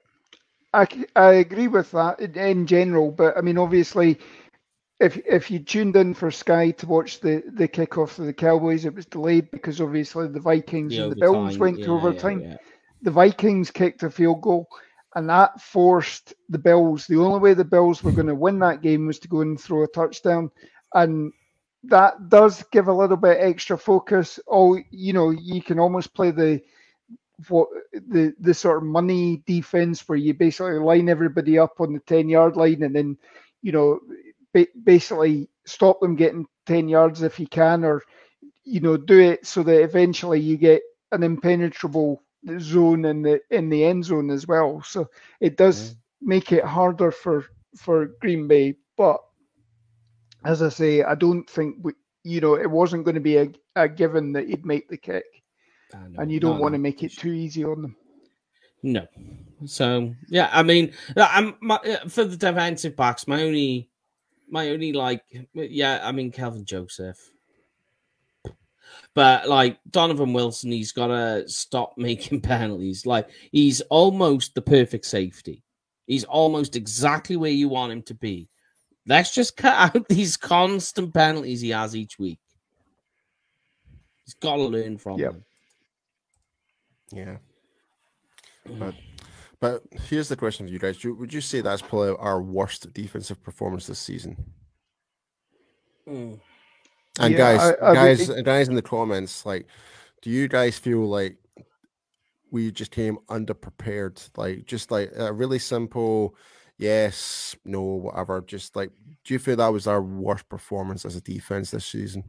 [0.72, 4.20] I, I agree with that in general, but I mean, obviously,
[5.00, 8.86] if if you tuned in for Sky to watch the the kickoff of the Cowboys,
[8.86, 12.58] it was delayed because obviously the Vikings the and the Bills went yeah, to overtime.
[13.02, 14.68] The Vikings kicked a field goal,
[15.16, 17.08] and that forced the Bills.
[17.08, 19.60] The only way the Bills were going to win that game was to go and
[19.60, 20.52] throw a touchdown,
[20.94, 21.32] and
[21.84, 24.40] that does give a little bit extra focus.
[24.48, 26.62] Oh, you know, you can almost play the
[27.48, 32.00] what the the sort of money defense where you basically line everybody up on the
[32.02, 33.18] ten yard line, and then
[33.62, 34.00] you know
[34.84, 38.04] basically stop them getting 10 yards if you can, or,
[38.64, 40.82] you know, do it so that eventually you get
[41.12, 42.22] an impenetrable
[42.60, 44.82] zone in the in the end zone as well.
[44.82, 45.10] So
[45.40, 48.76] it does make it harder for for Green Bay.
[48.98, 49.22] But
[50.46, 53.50] as I say, I don't think we, you know, it wasn't going to be a,
[53.76, 55.26] a given that he'd make the kick,
[56.18, 56.78] and you don't no, want no.
[56.78, 57.96] to make it too easy on them.
[58.84, 59.08] No.
[59.66, 63.28] So yeah, I mean, I'm my, uh, for the defensive backs.
[63.28, 63.90] My only
[64.50, 65.24] my only like,
[65.54, 67.18] yeah, I mean Kelvin Joseph,
[69.16, 73.06] but like Donovan Wilson, he's got to stop making penalties.
[73.06, 75.64] Like he's almost the perfect safety.
[76.08, 78.50] He's almost exactly where you want him to be.
[79.06, 82.40] Let's just cut out these constant penalties he has each week.
[84.26, 85.34] He's got to learn from yep.
[85.34, 85.46] them.
[87.12, 87.38] Yeah.
[88.78, 88.94] But
[89.60, 93.42] but here's the question for you guys: Would you say that's probably our worst defensive
[93.42, 94.38] performance this season?
[96.08, 96.40] Mm.
[97.20, 99.68] And yeah, guys, I, I guys, guys in the comments, like,
[100.22, 101.38] do you guys feel like
[102.52, 104.30] we just came underprepared?
[104.38, 106.36] Like, just like a really simple
[106.80, 108.42] yes, no, whatever.
[108.42, 108.92] Just like,
[109.24, 112.24] do you feel that was our worst performance as a defense this season?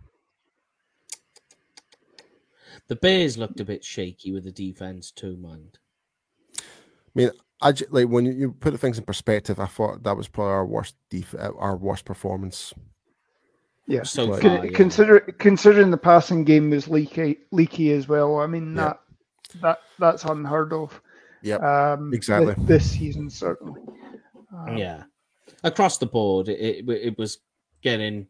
[2.88, 5.78] The Bears looked a bit shaky with the defense too, mind.
[6.58, 6.62] I
[7.14, 7.30] mean,
[7.62, 9.58] I like when you put the things in perspective.
[9.60, 12.74] I thought that was probably our worst def- uh, our worst performance.
[13.90, 14.70] Yeah, so far, yeah.
[14.72, 18.38] consider considering the passing game was leaky leaky as well.
[18.38, 18.84] I mean yeah.
[18.84, 19.00] that
[19.60, 21.02] that that's unheard of.
[21.42, 22.54] Yeah, um, exactly.
[22.54, 23.80] This, this, season certainly.
[24.56, 25.02] Um, yeah,
[25.64, 27.38] across the board, it, it it was
[27.82, 28.28] getting,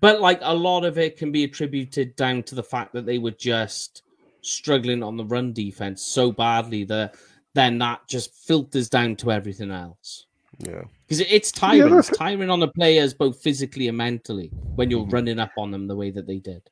[0.00, 3.18] but like a lot of it can be attributed down to the fact that they
[3.18, 4.02] were just
[4.42, 7.14] struggling on the run defense so badly that
[7.54, 10.25] then that just filters down to everything else.
[10.58, 10.82] Yeah.
[11.06, 11.92] Because it's tiring.
[11.92, 15.70] Yeah, it's tiring on the players both physically and mentally when you're running up on
[15.70, 16.68] them the way that they did.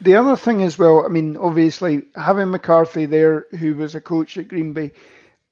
[0.00, 4.38] The other thing as well, I mean, obviously having McCarthy there, who was a coach
[4.38, 4.92] at Green Bay,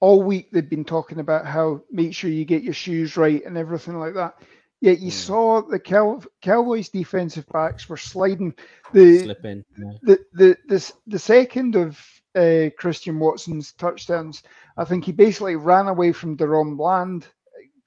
[0.01, 3.59] all week they've been talking about how make sure you get your shoes right and
[3.59, 4.35] everything like that.
[4.81, 5.15] Yet you mm.
[5.15, 8.55] saw the Cow- Cowboys defensive backs were sliding.
[8.93, 9.93] The, Slipping, yeah.
[10.03, 12.01] the, the, the, the second of
[12.35, 14.45] uh, Christian Watson's touchdowns.
[14.77, 17.27] I think he basically ran away from DaRon Bland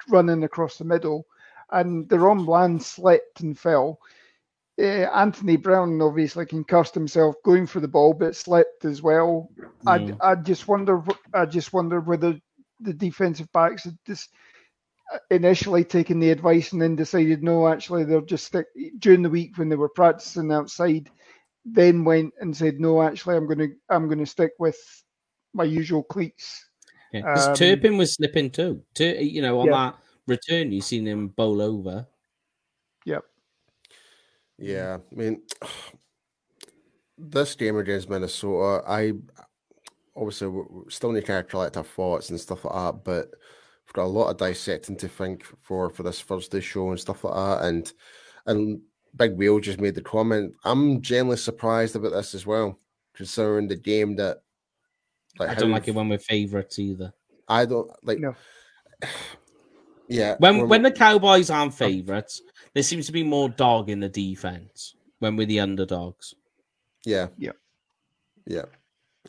[0.10, 1.26] running across the middle,
[1.72, 4.00] and DaRon Bland slipped and fell.
[4.80, 9.50] Uh, Anthony Brown obviously concussed himself going for the ball, but slipped as well.
[9.86, 10.18] Mm.
[10.22, 11.04] I I just wonder
[11.34, 12.40] I just wonder whether
[12.80, 14.30] the defensive backs had just
[15.14, 18.66] uh, initially taken the advice and then decided no, actually they'll just stick
[18.98, 21.10] during the week when they were practicing outside.
[21.64, 24.80] Then went and said no, actually I'm gonna I'm gonna stick with
[25.54, 26.66] my usual cleats.
[27.12, 27.34] Yeah.
[27.34, 28.82] Um, Turpin was slipping too.
[28.94, 29.72] Tur- you know, on yeah.
[29.72, 29.96] that
[30.28, 32.08] return, you seen him bowl over.
[33.06, 33.24] Yep.
[34.58, 35.42] Yeah, I mean,
[37.18, 39.14] this game against Minnesota, I
[40.16, 44.06] obviously we still need to collect our thoughts and stuff like that, but we've got
[44.06, 47.66] a lot of dissecting to think for for this Thursday show and stuff like that.
[47.66, 47.92] And
[48.46, 48.82] and
[49.16, 50.54] Big Wheel just made the comment.
[50.64, 52.80] I'm genuinely surprised about this as well,
[53.14, 54.44] considering the game that.
[55.40, 57.14] Like I don't like it when we're favourites either.
[57.48, 58.20] I don't like.
[58.20, 58.36] No.
[60.08, 60.36] Yeah.
[60.40, 62.42] When when the Cowboys aren't favourites,
[62.74, 66.36] there seems to be more dog in the defense when we're the underdogs.
[67.06, 67.28] Yeah.
[67.38, 67.54] Yeah.
[68.46, 68.66] Yeah.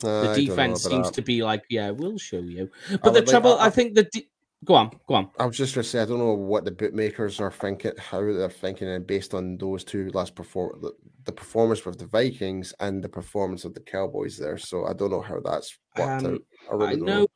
[0.02, 1.14] Uh, the defense seems that.
[1.14, 2.68] to be like, yeah, we'll show you.
[3.02, 4.28] But the trouble, I, I, think the de-
[4.64, 5.30] go on, go on.
[5.38, 8.20] I was just going to say, I don't know what the bookmakers are thinking, how
[8.20, 10.92] they're thinking, and based on those two last perform the,
[11.24, 14.58] the, performance with the Vikings and the performance of the Cowboys there.
[14.58, 16.42] So I don't know how that's worked um, out.
[16.70, 17.04] I, really I know.
[17.04, 17.26] know.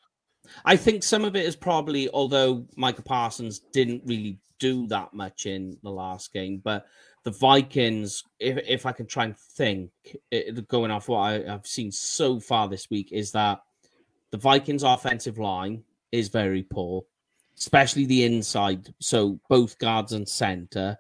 [0.65, 5.47] I think some of it is probably, although Micah Parsons didn't really do that much
[5.47, 6.87] in the last game, but
[7.25, 9.91] the Vikings, if, if I can try and think,
[10.31, 13.59] it, going off what I, have seen so far this week, is that
[14.31, 15.83] the Vikings' offensive line
[16.13, 17.03] is very poor,
[17.59, 18.93] especially the inside.
[19.01, 20.99] So both guards and center.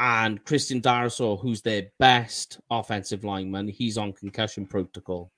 [0.00, 5.30] And Christian Darrisaw, who's their best offensive lineman, he's on concussion protocol.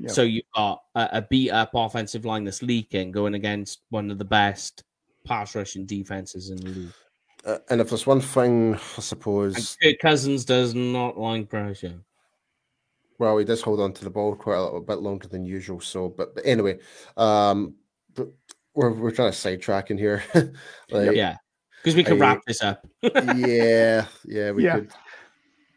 [0.00, 0.10] Yep.
[0.10, 4.18] So you've got a, a beat up offensive line that's leaking going against one of
[4.18, 4.84] the best
[5.24, 6.92] pass rushing defenses in the league.
[7.46, 9.76] Uh, and if there's one thing, I suppose.
[9.82, 12.00] Kirk Cousins does not like pressure.
[13.18, 15.80] Well, he does hold on to the ball quite a little bit longer than usual.
[15.80, 16.78] So, but, but anyway,
[17.16, 17.74] um,
[18.74, 20.22] we're we're trying to sidetrack in here.
[20.90, 21.36] like, yeah,
[21.82, 22.86] because we can I, wrap this up.
[23.02, 24.74] yeah, yeah, we yeah.
[24.74, 24.92] could.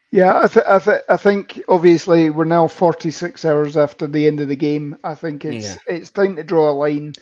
[0.09, 4.39] Yeah, I, th- I, th- I think obviously we're now 46 hours after the end
[4.39, 4.95] of the game.
[5.03, 5.95] I think it's yeah.
[5.95, 7.13] it's time to draw a line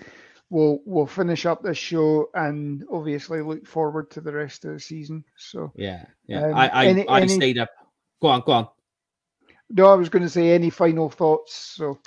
[0.50, 4.80] we'll we'll finish up this show and obviously look forward to the rest of the
[4.80, 5.24] season.
[5.38, 6.46] So yeah, yeah.
[6.46, 7.28] Um, I I, any, I any...
[7.30, 7.70] stayed up.
[8.22, 8.68] Go on, go on.
[9.70, 11.56] No, I was going to say any final thoughts.
[11.56, 12.00] So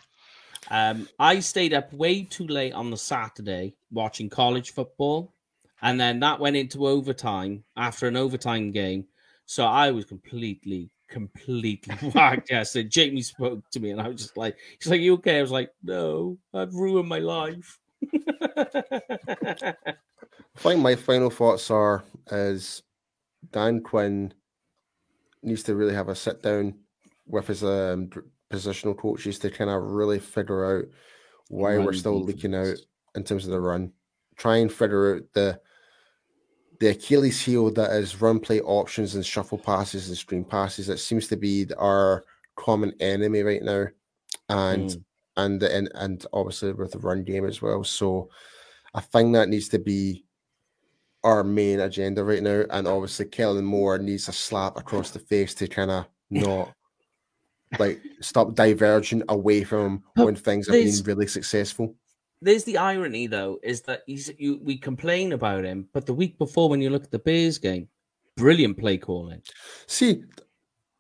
[0.71, 5.35] um, I stayed up way too late on the Saturday watching college football,
[5.83, 9.07] and then that went into overtime after an overtime game.
[9.47, 12.51] So I was completely, completely whacked.
[12.51, 15.39] Yeah, so Jamie spoke to me, and I was just like, "He's like, you okay?"
[15.39, 17.79] I was like, "No, I've ruined my life."
[18.15, 19.75] I
[20.57, 22.83] think my final thoughts are is
[23.53, 24.35] Dan Quinn
[25.43, 26.75] needs to really have a sit down
[27.27, 28.11] with his um,
[28.51, 30.85] positional coaches to kind of really figure out
[31.49, 32.37] why run we're still defense.
[32.37, 32.77] leaking out
[33.15, 33.93] in terms of the run.
[34.37, 35.61] Try and figure out the
[36.81, 40.87] the Achilles heel that is run play options and shuffle passes and screen passes.
[40.87, 42.25] That seems to be our
[42.57, 43.87] common enemy right now,
[44.49, 45.05] and mm
[45.39, 47.83] and and and obviously with the run game as well.
[47.85, 48.29] So
[48.93, 50.25] I think that needs to be
[51.25, 52.65] our main agenda right now.
[52.71, 56.73] And obviously Kellen Moore needs a slap across the face to kind of not
[57.79, 61.95] like stop diverging away from when things have been really successful.
[62.41, 66.39] There's the irony though, is that he's you we complain about him, but the week
[66.39, 67.89] before when you look at the Bears game,
[68.37, 69.43] brilliant play calling.
[69.87, 70.23] See,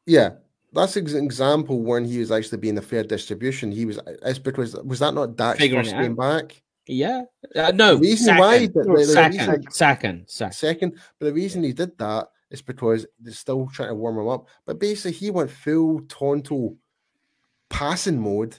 [0.07, 0.31] yeah,
[0.73, 3.70] that's an example when he was actually being a fair distribution.
[3.70, 4.01] He was.
[4.23, 6.61] It's because was that not Dak's Figuring first game back?
[6.89, 7.23] Yeah.
[7.55, 7.95] Uh, no.
[7.95, 8.40] The reason second.
[8.40, 10.99] why the, the, second, reason, second, second, second.
[11.19, 14.49] But the reason he did that is because they're still trying to warm him up.
[14.66, 16.77] But basically, he went full Tonto
[17.69, 18.59] passing mode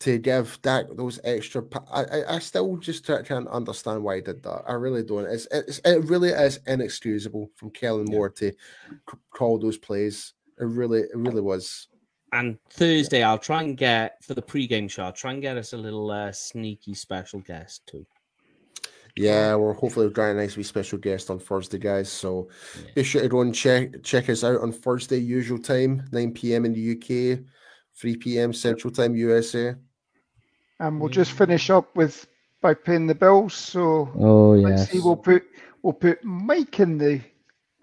[0.00, 1.62] to give Dak those extra.
[1.62, 4.64] Pa- I, I, I still just can't understand why he did that.
[4.66, 5.26] I really don't.
[5.26, 10.64] It's, it's it really is inexcusable from Kellen Moore to c- call those plays it
[10.64, 11.88] really, it really was.
[12.32, 15.04] And Thursday, I'll try and get for the pre-game show.
[15.04, 18.06] I'll try and get us a little uh, sneaky special guest too.
[19.16, 22.10] Yeah, we're hopefully we've got a nice wee special guest on Thursday, guys.
[22.10, 22.90] So yeah.
[22.96, 26.64] be sure to go and check check us out on Thursday, usual time, 9 p.m.
[26.64, 27.44] in the UK,
[27.96, 28.52] 3 p.m.
[28.52, 29.74] Central Time, USA.
[30.80, 32.26] And we'll just finish up with
[32.60, 33.54] by paying the bills.
[33.54, 34.98] So oh yeah, see.
[34.98, 35.44] We'll put
[35.82, 37.20] we'll put Mike in the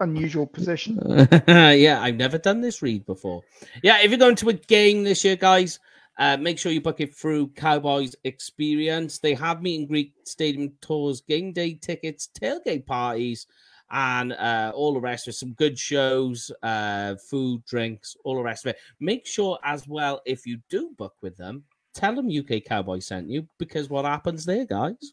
[0.00, 1.00] unusual position.
[1.48, 3.42] yeah, I've never done this read before.
[3.82, 5.80] Yeah, if you're going to a game this year, guys,
[6.18, 9.18] uh, make sure you book it through Cowboys Experience.
[9.18, 13.46] They have meet and greet stadium tours, game day tickets, tailgate parties,
[13.90, 18.64] and uh, all the rest of some good shows, uh, food, drinks, all the rest
[18.66, 18.78] of it.
[19.00, 21.64] Make sure as well, if you do book with them,
[21.94, 25.12] tell them UK Cowboy sent you because what happens there, guys?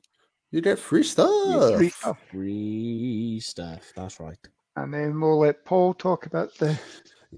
[0.52, 1.78] You get free stuff.
[1.78, 2.18] Free stuff.
[2.32, 3.92] Free stuff.
[3.96, 4.38] That's right.
[4.76, 6.80] And then we'll let Paul talk about the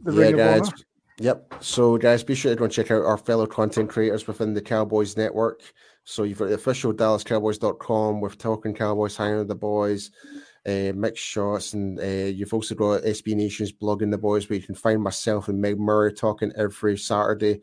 [0.03, 0.61] the yeah, Ring guys.
[0.61, 0.83] of Honor.
[1.21, 1.53] Yep.
[1.59, 4.61] So, guys, be sure to go and check out our fellow content creators within the
[4.61, 5.61] Cowboys Network.
[6.03, 10.09] So, you've got the official DallasCowboys.com with Talking Cowboys, hanging with the boys,
[10.65, 14.65] uh, mixed shots, and uh, you've also got SB Nation's blogging the boys, where you
[14.65, 17.61] can find myself and Meg Murray talking every Saturday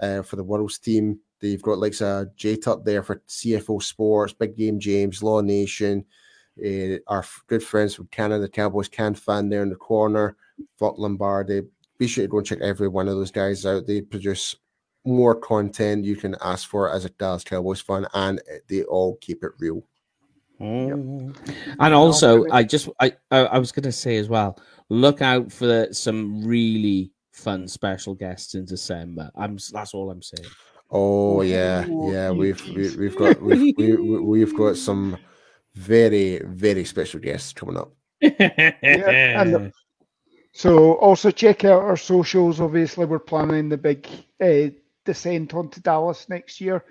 [0.00, 1.18] uh, for the World's team.
[1.40, 6.04] They've got like a J Tup there for CFO Sports, Big Game James, Law Nation,
[6.62, 10.36] uh, our good friends from Canada the Cowboys can fan there in the corner,
[10.78, 11.62] Vaught Lombardi,
[11.98, 13.86] be sure to go and check every one of those guys out.
[13.86, 14.54] They produce
[15.04, 19.42] more content you can ask for as a Dallas Cowboys fan, and they all keep
[19.42, 19.82] it real.
[20.60, 21.36] Mm.
[21.78, 24.58] And also, I just I I was going to say as well,
[24.88, 29.30] look out for some really fun special guests in December.
[29.36, 30.48] I'm that's all I'm saying.
[30.90, 32.30] Oh yeah, yeah.
[32.30, 35.16] We've we, have we have got we've, we, we've got some
[35.74, 37.92] very very special guests coming up.
[38.20, 39.72] yeah, and
[40.52, 42.60] so also check out our socials.
[42.60, 44.06] Obviously, we're planning the big
[44.40, 44.70] uh,
[45.04, 46.84] descent onto Dallas next year.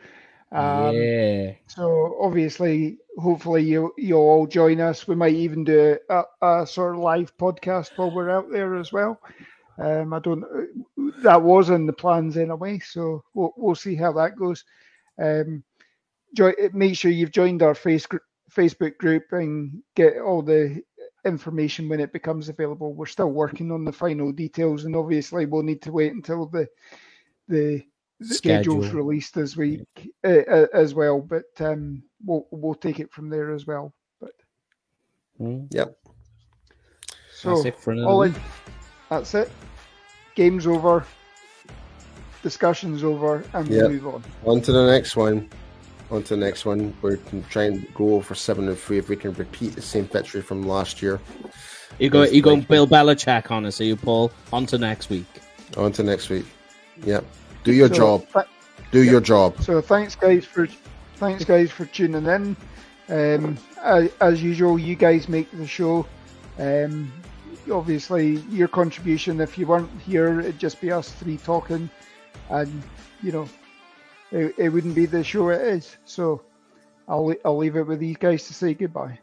[0.51, 1.53] Um, yeah.
[1.67, 5.07] So obviously, hopefully you you'll all join us.
[5.07, 8.93] We might even do a, a sort of live podcast while we're out there as
[8.93, 9.19] well.
[9.77, 10.43] Um, I don't.
[11.21, 14.63] That was in the plans anyway, so we'll we'll see how that goes.
[15.21, 15.63] Um,
[16.34, 18.07] join, make sure you've joined our face,
[18.51, 20.81] Facebook group and get all the
[21.28, 22.94] information when it becomes available.
[22.94, 26.68] We're still working on the final details, and obviously we'll need to wait until the
[27.48, 27.84] the,
[28.20, 29.86] the schedule's released as we
[30.24, 31.22] uh, uh, as well.
[31.22, 33.94] But um, we'll we'll take it from there as well.
[34.20, 34.34] But
[35.40, 35.68] mm.
[35.72, 35.98] yep.
[37.36, 38.34] So that's it for all in,
[39.10, 39.52] that's it.
[40.36, 41.06] Game's over.
[42.41, 43.90] Discussion's over, and yep.
[43.90, 44.24] we move on.
[44.45, 45.49] On to the next one
[46.11, 46.95] on to the next one.
[47.01, 47.17] We're
[47.49, 50.63] trying to go for seven and three if we can repeat the same victory from
[50.63, 51.19] last year.
[51.99, 54.31] You go, you go, Bill Belichick on us, are you, Paul?
[54.53, 55.25] On to next week.
[55.75, 56.45] On to next week.
[57.03, 57.25] Yep.
[57.63, 58.27] Do your so, job.
[58.34, 58.45] Th-
[58.91, 59.61] Do your job.
[59.61, 60.67] So thanks, guys, for
[61.15, 62.55] thanks, guys, for tuning in.
[63.09, 66.05] Um, as, as usual, you guys make the show.
[66.59, 67.11] Um,
[67.71, 69.41] obviously, your contribution.
[69.41, 71.89] If you weren't here, it'd just be us three talking,
[72.49, 72.84] and
[73.21, 73.47] you know,
[74.32, 75.98] it, it wouldn't be the show it is.
[76.06, 76.44] So
[77.08, 79.20] I'll, I'll leave it with these guys to say goodbye.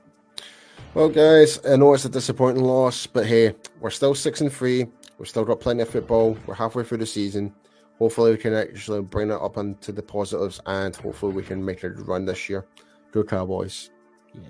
[0.94, 4.86] Well, guys, I know it's a disappointing loss, but hey, we're still six and three.
[5.18, 6.36] We've still got plenty of football.
[6.46, 7.52] We're halfway through the season.
[7.98, 11.84] Hopefully, we can actually bring it up into the positives, and hopefully, we can make
[11.84, 12.66] a run this year.
[13.12, 13.90] Go Cowboys!
[14.34, 14.48] Yeah,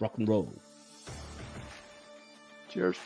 [0.00, 0.52] rock and roll.
[2.68, 2.98] Cheers.